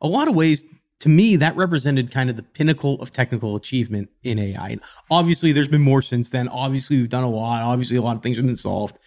A 0.00 0.08
lot 0.08 0.28
of 0.28 0.34
ways, 0.34 0.64
to 1.00 1.08
me, 1.08 1.36
that 1.36 1.56
represented 1.56 2.10
kind 2.10 2.30
of 2.30 2.36
the 2.36 2.42
pinnacle 2.42 3.00
of 3.02 3.12
technical 3.12 3.56
achievement 3.56 4.10
in 4.22 4.38
AI. 4.38 4.68
And 4.68 4.80
obviously, 5.10 5.52
there's 5.52 5.68
been 5.68 5.82
more 5.82 6.02
since 6.02 6.30
then. 6.30 6.48
Obviously, 6.48 6.98
we've 6.98 7.08
done 7.08 7.24
a 7.24 7.30
lot. 7.30 7.62
Obviously, 7.62 7.96
a 7.96 8.02
lot 8.02 8.16
of 8.16 8.22
things 8.22 8.36
have 8.36 8.46
been 8.46 8.56
solved. 8.56 8.98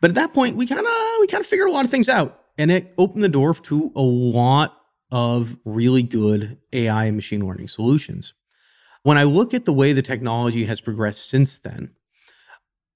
But 0.00 0.10
at 0.10 0.14
that 0.14 0.32
point, 0.32 0.56
we 0.56 0.66
kind 0.66 0.80
of 0.80 0.86
we 1.20 1.26
kind 1.26 1.40
of 1.40 1.46
figured 1.46 1.68
a 1.68 1.72
lot 1.72 1.84
of 1.84 1.90
things 1.90 2.08
out, 2.08 2.40
and 2.56 2.70
it 2.70 2.94
opened 2.98 3.24
the 3.24 3.28
door 3.28 3.54
to 3.54 3.92
a 3.96 4.02
lot 4.02 4.76
of 5.10 5.56
really 5.64 6.02
good 6.02 6.58
AI 6.72 7.06
and 7.06 7.16
machine 7.16 7.46
learning 7.46 7.68
solutions. 7.68 8.34
When 9.02 9.18
I 9.18 9.24
look 9.24 9.54
at 9.54 9.64
the 9.64 9.72
way 9.72 9.92
the 9.92 10.02
technology 10.02 10.64
has 10.66 10.80
progressed 10.80 11.28
since 11.28 11.58
then, 11.58 11.90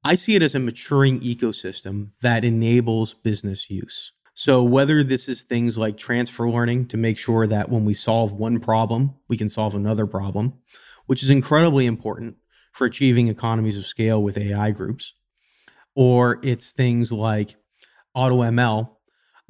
I 0.05 0.17
see 0.17 0.35
it 0.35 0.43
as 0.43 0.55
a 0.55 0.59
maturing 0.59 1.21
ecosystem 1.21 2.11
that 2.23 2.45
enables 2.45 3.15
business 3.15 3.71
use. 3.71 4.13
So, 4.35 4.65
whether 4.65 5.05
this 5.05 5.29
is 5.29 5.43
things 5.43 5.79
like 5.79 5.97
transfer 5.97 6.49
learning 6.49 6.89
to 6.89 6.97
make 6.97 7.19
sure 7.19 7.47
that 7.47 7.69
when 7.69 7.85
we 7.85 7.95
solve 7.95 8.33
one 8.33 8.59
problem, 8.59 9.15
we 9.29 9.37
can 9.37 9.49
solve 9.49 9.75
another 9.75 10.07
problem, 10.07 10.55
which 11.07 11.23
is 11.23 11.31
incredibly 11.31 11.87
important 11.87 12.37
for 12.73 12.87
achieving 12.87 13.29
economies 13.29 13.79
of 13.79 13.87
scale 13.87 14.23
with 14.23 14.39
AI 14.39 14.71
groups, 14.71 15.15
or 15.95 16.41
it's 16.43 16.71
things 16.71 17.13
like 17.13 17.57
AutoML 18.17 18.91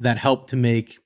that 0.01 0.17
help 0.17 0.49
to 0.49 0.57
make 0.57 0.99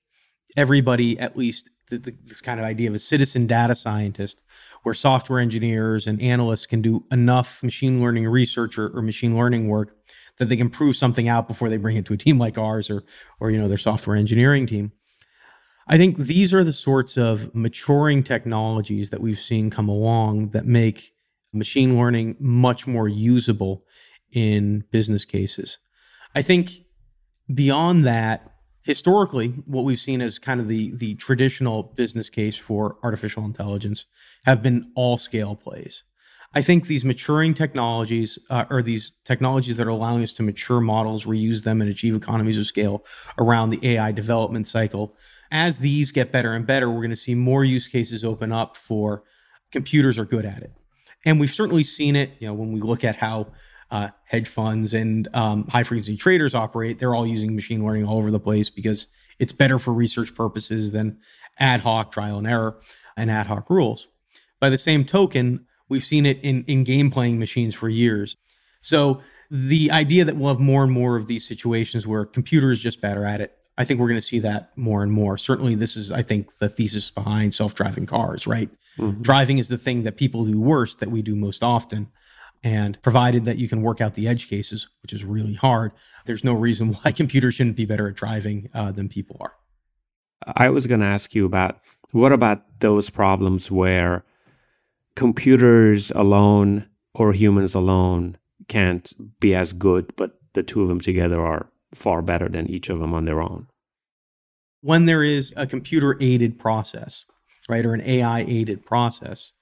everybody 0.58 1.20
at 1.20 1.38
least 1.38 1.70
this 1.90 2.42
kind 2.42 2.60
of 2.60 2.66
idea 2.66 2.90
of 2.90 2.96
a 2.96 3.00
citizen 3.00 3.48
data 3.48 3.76
scientist 3.76 4.42
where 4.88 4.94
software 4.94 5.42
engineers 5.42 6.08
and 6.08 6.22
analysts 6.22 6.66
can 6.66 6.82
do 6.82 7.04
enough 7.12 7.62
machine 7.62 8.02
learning 8.02 8.26
research 8.26 8.78
or, 8.78 8.88
or, 8.96 9.02
machine 9.02 9.36
learning 9.36 9.68
work 9.68 9.94
that 10.38 10.48
they 10.48 10.56
can 10.56 10.70
prove 10.70 10.96
something 10.96 11.28
out 11.28 11.46
before 11.46 11.68
they 11.68 11.76
bring 11.76 11.98
it 11.98 12.06
to 12.06 12.14
a 12.14 12.18
team 12.26 12.40
like 12.40 12.58
ours 12.58 12.90
or 12.90 13.04
or 13.42 13.52
you 13.52 13.60
know 13.60 13.68
their 13.68 13.78
software 13.78 14.16
engineering 14.16 14.66
team. 14.66 14.94
I 15.90 15.98
think 15.98 16.18
these 16.18 16.54
are 16.54 16.64
the 16.64 16.72
sorts 16.72 17.18
of 17.18 17.54
maturing 17.54 18.24
technologies 18.24 19.10
that 19.10 19.20
we've 19.20 19.38
seen 19.38 19.70
come 19.70 19.90
along 19.90 20.52
that 20.52 20.66
make 20.66 21.12
machine 21.52 21.98
learning 21.98 22.38
much 22.40 22.88
more 22.88 23.10
usable 23.10 23.84
in 24.32 24.86
business 24.90 25.26
cases. 25.26 25.80
I 26.34 26.44
think 26.44 26.72
beyond 27.54 28.06
that 28.06 28.54
historically, 28.88 29.50
what 29.66 29.84
we've 29.84 30.00
seen 30.00 30.22
as 30.22 30.40
kind 30.40 30.60
of 30.60 30.68
the 30.68 30.96
the 30.96 31.16
traditional 31.16 31.84
business 31.84 32.30
case 32.30 32.56
for 32.56 32.98
artificial 33.04 33.44
intelligence 33.44 34.06
have 34.46 34.64
been 34.64 34.92
all 34.96 35.18
scale 35.18 35.56
plays. 35.56 36.04
I 36.56 36.62
think 36.62 36.88
these 36.88 37.04
maturing 37.04 37.54
technologies, 37.54 38.40
uh, 38.50 38.66
or 38.70 38.82
these 38.82 39.12
technologies 39.26 39.76
that 39.78 39.86
are 39.86 39.92
allowing 39.92 40.24
us 40.24 40.34
to 40.36 40.44
mature 40.44 40.80
models, 40.80 41.26
reuse 41.26 41.64
them, 41.64 41.82
and 41.82 41.90
achieve 41.90 42.16
economies 42.16 42.58
of 42.58 42.66
scale 42.66 43.04
around 43.38 43.70
the 43.70 43.86
AI 43.86 44.14
development 44.14 44.66
cycle, 44.66 45.16
as 45.52 45.80
these 45.80 46.14
get 46.14 46.32
better 46.32 46.54
and 46.54 46.66
better, 46.66 46.90
we're 46.90 47.02
going 47.02 47.10
to 47.10 47.18
see 47.18 47.36
more 47.36 47.66
use 47.66 47.90
cases 47.90 48.24
open 48.24 48.54
up 48.54 48.78
for 48.78 49.24
computers 49.72 50.18
are 50.18 50.26
good 50.26 50.46
at 50.46 50.64
it. 50.64 50.72
And 51.26 51.42
we've 51.42 51.54
certainly 51.54 51.84
seen 51.84 52.16
it, 52.16 52.32
you 52.40 52.48
know, 52.48 52.54
when 52.54 52.72
we 52.72 52.80
look 52.80 53.04
at 53.04 53.18
how 53.18 53.48
uh, 53.90 54.10
hedge 54.26 54.48
funds 54.48 54.94
and 54.94 55.28
um, 55.34 55.68
high 55.68 55.84
frequency 55.84 56.18
traders 56.18 56.54
operate, 56.54 57.00
they're 57.00 57.16
all 57.16 57.28
using 57.28 57.56
machine 57.56 57.86
learning 57.86 58.06
all 58.06 58.18
over 58.18 58.32
the 58.32 58.40
place 58.40 58.70
because 58.70 59.08
it's 59.40 59.54
better 59.54 59.80
for 59.80 59.94
research 59.94 60.36
purposes 60.36 60.92
than 60.92 61.20
ad 61.60 61.82
hoc 61.82 62.12
trial 62.12 62.38
and 62.38 62.48
error 62.48 62.80
and 63.16 63.32
ad 63.32 63.48
hoc 63.48 63.70
rules. 63.70 64.08
By 64.60 64.70
the 64.70 64.78
same 64.78 65.06
token, 65.06 65.66
we've 65.90 66.06
seen 66.06 66.26
it 66.26 66.40
in, 66.44 66.64
in 66.66 66.84
game 66.84 67.12
playing 67.12 67.40
machines 67.40 67.76
for 67.76 67.90
years. 67.90 68.36
So 68.82 69.22
the 69.50 69.92
idea 69.92 70.26
that 70.26 70.36
we'll 70.36 70.50
have 70.50 70.60
more 70.60 70.84
and 70.84 70.92
more 70.92 71.16
of 71.16 71.28
these 71.28 71.48
situations 71.48 72.06
where 72.06 72.26
computer 72.26 72.72
is 72.72 72.80
just 72.80 73.02
better 73.02 73.26
at 73.26 73.42
it, 73.42 73.58
I 73.78 73.86
think 73.86 74.00
we're 74.00 74.08
going 74.08 74.20
to 74.20 74.26
see 74.26 74.40
that 74.40 74.72
more 74.76 75.04
and 75.04 75.12
more. 75.12 75.38
Certainly, 75.38 75.76
this 75.76 75.96
is, 75.96 76.12
I 76.12 76.24
think, 76.24 76.58
the 76.58 76.68
thesis 76.68 77.12
behind 77.12 77.54
self 77.54 77.76
driving 77.76 78.08
cars, 78.08 78.48
right? 78.48 78.70
Mm-hmm. 78.98 79.22
Driving 79.22 79.58
is 79.60 79.70
the 79.70 79.78
thing 79.78 80.04
that 80.04 80.18
people 80.18 80.46
do 80.46 80.60
worst 80.60 81.00
that 81.00 81.10
we 81.10 81.22
do 81.22 81.36
most 81.36 81.62
often. 81.62 82.08
And 82.68 83.02
provided 83.02 83.46
that 83.46 83.58
you 83.58 83.70
can 83.70 83.82
work 83.82 84.02
out 84.02 84.16
the 84.16 84.28
edge 84.28 84.50
cases, 84.50 84.90
which 85.02 85.14
is 85.14 85.24
really 85.24 85.54
hard, 85.54 85.94
there's 86.26 86.44
no 86.44 86.54
reason 86.54 86.94
why 86.96 87.12
computers 87.22 87.56
shouldn't 87.56 87.78
be 87.78 87.86
better 87.86 88.10
at 88.10 88.16
driving 88.16 88.70
uh, 88.74 88.92
than 88.92 89.08
people 89.08 89.38
are. 89.40 89.54
I 90.46 90.70
was 90.70 90.86
going 90.86 91.00
to 91.00 91.06
ask 91.06 91.34
you 91.34 91.46
about 91.46 91.80
what 92.12 92.34
about 92.34 92.80
those 92.80 93.10
problems 93.10 93.72
where 93.72 94.26
computers 95.16 96.12
alone 96.12 96.88
or 97.14 97.32
humans 97.32 97.74
alone 97.74 98.38
can't 98.68 99.14
be 99.40 99.56
as 99.56 99.72
good, 99.72 100.14
but 100.18 100.38
the 100.52 100.62
two 100.62 100.82
of 100.82 100.90
them 100.90 101.00
together 101.00 101.40
are 101.40 101.70
far 101.96 102.22
better 102.22 102.50
than 102.50 102.70
each 102.70 102.90
of 102.90 103.00
them 103.00 103.14
on 103.14 103.24
their 103.24 103.42
own? 103.42 103.68
When 104.82 105.06
there 105.06 105.24
is 105.24 105.54
a 105.56 105.66
computer 105.66 106.18
aided 106.20 106.60
process, 106.60 107.26
right, 107.70 107.86
or 107.86 107.94
an 107.94 108.02
AI 108.02 108.42
aided 108.42 108.86
process, 108.86 109.54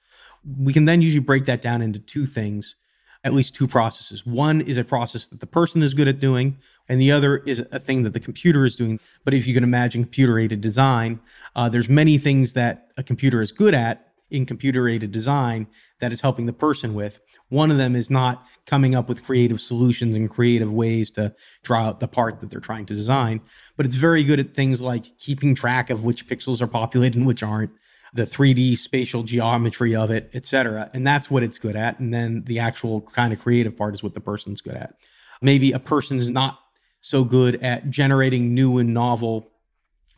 we 0.44 0.72
can 0.72 0.86
then 0.86 1.02
usually 1.02 1.20
break 1.20 1.44
that 1.44 1.62
down 1.62 1.82
into 1.82 2.00
two 2.00 2.26
things 2.26 2.74
at 3.26 3.34
least 3.34 3.56
two 3.56 3.66
processes. 3.66 4.24
One 4.24 4.60
is 4.60 4.76
a 4.76 4.84
process 4.84 5.26
that 5.26 5.40
the 5.40 5.48
person 5.48 5.82
is 5.82 5.94
good 5.94 6.06
at 6.06 6.18
doing, 6.18 6.58
and 6.88 7.00
the 7.00 7.10
other 7.10 7.38
is 7.38 7.58
a 7.72 7.80
thing 7.80 8.04
that 8.04 8.12
the 8.12 8.20
computer 8.20 8.64
is 8.64 8.76
doing. 8.76 9.00
But 9.24 9.34
if 9.34 9.48
you 9.48 9.52
can 9.52 9.64
imagine 9.64 10.04
computer 10.04 10.38
aided 10.38 10.60
design, 10.60 11.18
uh, 11.56 11.68
there's 11.68 11.88
many 11.88 12.18
things 12.18 12.52
that 12.52 12.92
a 12.96 13.02
computer 13.02 13.42
is 13.42 13.50
good 13.50 13.74
at 13.74 14.12
in 14.30 14.46
computer 14.46 14.88
aided 14.88 15.10
design 15.10 15.66
that 15.98 16.12
it's 16.12 16.20
helping 16.20 16.46
the 16.46 16.52
person 16.52 16.94
with. 16.94 17.18
One 17.48 17.72
of 17.72 17.78
them 17.78 17.96
is 17.96 18.10
not 18.10 18.46
coming 18.64 18.94
up 18.94 19.08
with 19.08 19.24
creative 19.24 19.60
solutions 19.60 20.14
and 20.14 20.30
creative 20.30 20.72
ways 20.72 21.10
to 21.12 21.34
draw 21.64 21.86
out 21.86 21.98
the 21.98 22.08
part 22.08 22.40
that 22.40 22.52
they're 22.52 22.60
trying 22.60 22.86
to 22.86 22.94
design, 22.94 23.40
but 23.76 23.86
it's 23.86 23.96
very 23.96 24.22
good 24.22 24.38
at 24.38 24.54
things 24.54 24.80
like 24.80 25.18
keeping 25.18 25.56
track 25.56 25.90
of 25.90 26.04
which 26.04 26.28
pixels 26.28 26.62
are 26.62 26.68
populated 26.68 27.16
and 27.16 27.26
which 27.26 27.42
aren't, 27.42 27.72
the 28.16 28.24
3D 28.24 28.78
spatial 28.78 29.22
geometry 29.22 29.94
of 29.94 30.10
it, 30.10 30.30
etc. 30.34 30.90
And 30.94 31.06
that's 31.06 31.30
what 31.30 31.42
it's 31.42 31.58
good 31.58 31.76
at. 31.76 31.98
And 31.98 32.12
then 32.12 32.42
the 32.44 32.58
actual 32.58 33.02
kind 33.02 33.32
of 33.32 33.38
creative 33.38 33.76
part 33.76 33.94
is 33.94 34.02
what 34.02 34.14
the 34.14 34.20
person's 34.20 34.60
good 34.60 34.74
at. 34.74 34.94
Maybe 35.42 35.72
a 35.72 35.78
person's 35.78 36.30
not 36.30 36.58
so 37.00 37.24
good 37.24 37.62
at 37.62 37.90
generating 37.90 38.54
new 38.54 38.78
and 38.78 38.92
novel 38.92 39.52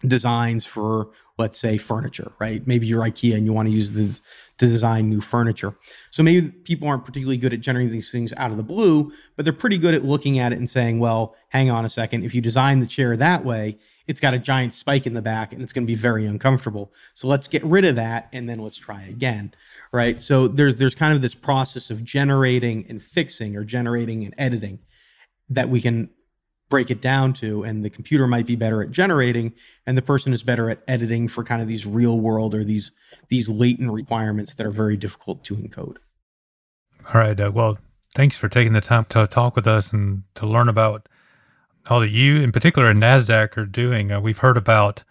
designs 0.07 0.65
for 0.65 1.11
let's 1.39 1.59
say 1.59 1.77
furniture 1.77 2.31
right 2.39 2.65
maybe 2.69 2.87
you're 2.87 3.03
ikea 3.03 3.35
and 3.35 3.45
you 3.45 3.53
want 3.53 3.67
to 3.67 3.75
use 3.75 3.93
this 3.93 4.23
to 4.57 4.67
design 4.67 5.09
new 5.09 5.21
furniture 5.21 5.75
so 6.13 6.23
maybe 6.23 6.51
people 6.51 6.87
aren't 6.87 7.05
particularly 7.05 7.37
good 7.37 7.53
at 7.53 7.61
generating 7.61 7.93
these 7.93 8.13
things 8.13 8.33
out 8.37 8.53
of 8.53 8.57
the 8.57 8.63
blue 8.63 9.11
but 9.35 9.45
they're 9.45 9.53
pretty 9.53 9.77
good 9.77 9.95
at 9.95 10.05
looking 10.05 10.39
at 10.39 10.53
it 10.53 10.59
and 10.59 10.71
saying 10.71 11.01
well 11.01 11.35
hang 11.49 11.69
on 11.69 11.85
a 11.85 11.89
second 11.89 12.23
if 12.23 12.33
you 12.33 12.41
design 12.41 12.79
the 12.79 12.87
chair 12.87 13.17
that 13.17 13.45
way 13.45 13.77
it's 14.09 14.21
got 14.21 14.35
a 14.35 14.39
giant 14.39 14.73
spike 14.73 15.07
in 15.07 15.13
the 15.13 15.23
back 15.23 15.53
and 15.53 15.63
it's 15.63 15.73
going 15.73 15.87
to 15.87 15.91
be 15.91 15.95
very 15.95 16.27
uncomfortable. 16.27 16.93
So 17.15 17.29
let's 17.29 17.47
get 17.47 17.63
rid 17.63 17.85
of 17.85 17.97
that 17.97 18.29
and 18.33 18.49
then 18.49 18.59
let's 18.59 18.79
try 18.79 19.03
again. 19.03 19.55
Right. 19.93 20.21
So 20.21 20.49
there's 20.49 20.77
there's 20.77 20.95
kind 20.95 21.15
of 21.15 21.23
this 21.23 21.35
process 21.35 21.91
of 21.91 22.03
generating 22.03 22.87
and 22.89 23.03
fixing 23.03 23.55
or 23.55 23.65
generating 23.65 24.25
and 24.25 24.35
editing 24.39 24.81
that 25.51 25.69
we 25.69 25.81
can 25.81 26.11
break 26.71 26.91
it 26.91 27.01
down 27.01 27.33
to 27.35 27.63
and 27.63 27.85
the 27.85 27.91
computer 27.91 28.27
might 28.27 28.47
be 28.47 28.57
better 28.57 28.83
at 28.83 28.91
generating 28.91 29.55
and 29.87 29.97
the 29.97 30.03
person 30.03 30.33
is 30.33 30.43
better 30.43 30.69
at 30.69 30.83
editing 30.89 31.29
for 31.29 31.45
kind 31.45 31.63
of 31.63 31.69
these 31.69 31.87
real 31.87 32.19
world 32.19 32.55
or 32.55 32.65
these 32.65 32.93
these 33.29 33.49
latent 33.49 33.91
requirements 33.91 34.55
that 34.55 34.67
are 34.67 34.71
very 34.71 34.97
difficult 34.97 35.45
to 35.45 35.55
encode. 35.55 35.97
All 37.15 37.21
right. 37.21 37.53
Well, 37.53 37.79
thanks 38.15 38.39
for 38.39 38.49
taking 38.49 38.73
the 38.73 38.81
time 38.81 39.05
to 39.11 39.27
talk 39.27 39.55
with 39.55 39.67
us 39.67 39.93
and 39.93 40.25
to 40.35 40.47
learn 40.47 40.69
about 40.69 41.09
all 41.89 42.01
that 42.01 42.11
you 42.11 42.41
in 42.41 42.53
particular 42.53 42.91
and 42.91 43.03
NASDAQ 43.03 43.57
are 43.57 43.67
doing. 43.67 44.13
Uh, 44.13 44.21
we've 44.21 44.39
heard 44.39 44.57
about, 44.57 45.05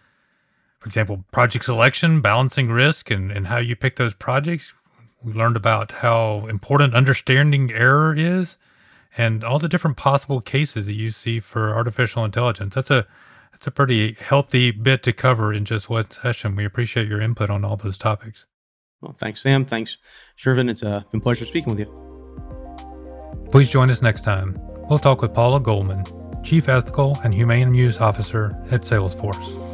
for 0.79 0.87
example, 0.87 1.25
project 1.31 1.65
selection, 1.65 2.21
balancing 2.21 2.69
risk, 2.69 3.09
and, 3.11 3.31
and 3.31 3.47
how 3.47 3.57
you 3.57 3.75
pick 3.75 3.95
those 3.95 4.13
projects. 4.13 4.73
We 5.23 5.33
learned 5.33 5.57
about 5.57 5.91
how 5.91 6.45
important 6.47 6.93
understanding 6.93 7.71
error 7.71 8.15
is 8.15 8.57
and 9.17 9.43
all 9.43 9.59
the 9.59 9.67
different 9.67 9.97
possible 9.97 10.41
cases 10.41 10.85
that 10.85 10.93
you 10.93 11.11
see 11.11 11.39
for 11.39 11.75
artificial 11.75 12.23
intelligence. 12.23 12.75
That's 12.75 12.91
a 12.91 13.07
that's 13.51 13.65
a 13.65 13.71
pretty 13.71 14.15
healthy 14.19 14.69
bit 14.69 15.01
to 15.01 15.13
cover 15.13 15.51
in 15.51 15.65
just 15.65 15.89
one 15.89 16.11
session. 16.11 16.55
We 16.55 16.63
appreciate 16.63 17.07
your 17.07 17.19
input 17.19 17.49
on 17.49 17.65
all 17.65 17.75
those 17.75 17.97
topics. 17.97 18.45
Well, 19.01 19.13
thanks, 19.13 19.41
Sam. 19.41 19.65
Thanks, 19.65 19.97
Shervin. 20.37 20.69
It's 20.69 20.83
uh, 20.83 21.01
been 21.11 21.21
a 21.21 21.23
pleasure 21.23 21.45
speaking 21.45 21.75
with 21.75 21.79
you. 21.79 23.47
Please 23.51 23.69
join 23.69 23.89
us 23.89 24.01
next 24.01 24.23
time. 24.23 24.59
We'll 24.89 24.99
talk 24.99 25.21
with 25.21 25.33
Paula 25.33 25.59
Goldman, 25.59 26.05
Chief 26.47 26.69
Ethical 26.69 27.19
and 27.25 27.33
Humane 27.33 27.73
Use 27.73 27.99
Officer 27.99 28.57
at 28.71 28.83
Salesforce. 28.83 29.65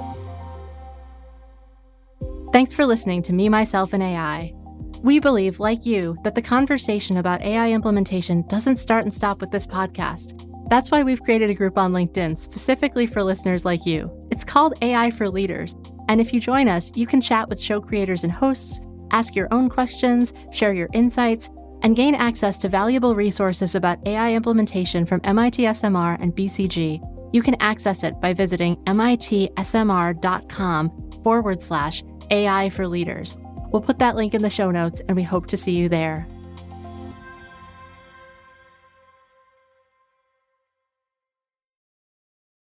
Thanks 2.52 2.74
for 2.74 2.84
listening 2.84 3.22
to 3.24 3.34
Me, 3.34 3.48
Myself, 3.48 3.94
and 3.94 4.02
AI. 4.02 4.56
We 5.04 5.20
believe, 5.20 5.60
like 5.60 5.86
you, 5.86 6.18
that 6.24 6.34
the 6.34 6.42
conversation 6.42 7.18
about 7.18 7.44
AI 7.44 7.72
implementation 7.72 8.42
doesn't 8.48 8.78
start 8.78 9.04
and 9.04 9.14
stop 9.14 9.40
with 9.40 9.52
this 9.52 9.68
podcast. 9.68 10.50
That's 10.72 10.90
why 10.90 11.04
we've 11.04 11.22
created 11.22 11.52
a 11.52 11.54
group 11.54 11.78
on 11.78 11.92
LinkedIn 11.92 12.40
specifically 12.40 13.06
for 13.06 13.22
listeners 13.22 13.66
like 13.66 13.86
you. 13.86 14.10
It's 14.32 14.44
called 14.44 14.74
AI 14.82 15.12
for 15.12 15.30
Leaders. 15.30 15.76
And 16.10 16.20
if 16.20 16.34
you 16.34 16.40
join 16.40 16.68
us, 16.68 16.92
you 16.96 17.06
can 17.06 17.22
chat 17.22 17.50
with 17.50 17.62
show 17.62 17.82
creators 17.82 18.24
and 18.24 18.34
hosts, 18.34 18.80
ask 19.12 19.36
your 19.36 19.48
own 19.52 19.70
questions, 19.70 20.34
share 20.52 20.74
your 20.74 20.90
insights, 20.94 21.52
and 21.84 21.96
gain 21.96 22.16
access 22.16 22.58
to 22.58 22.70
valuable 22.70 23.14
resources 23.14 23.76
about 23.76 24.06
AI 24.08 24.34
implementation 24.34 25.06
from 25.06 25.22
MIT 25.24 25.64
SMR 25.64 26.18
and 26.20 26.36
BCG. 26.36 27.00
You 27.34 27.42
can 27.42 27.56
access 27.60 28.04
it 28.04 28.20
by 28.20 28.34
visiting 28.34 28.78
mitsmr.com 28.86 29.52
forward 31.24 31.64
slash 31.64 32.04
AI 32.32 32.70
for 32.70 32.88
leaders. 32.88 33.38
We'll 33.72 33.82
put 33.82 34.00
that 34.00 34.16
link 34.16 34.34
in 34.34 34.42
the 34.42 34.50
show 34.50 34.72
notes 34.72 35.02
and 35.08 35.16
we 35.16 35.24
hope 35.24 35.48
to 35.48 35.58
see 35.58 35.74
you 35.74 35.90
there. 35.90 36.26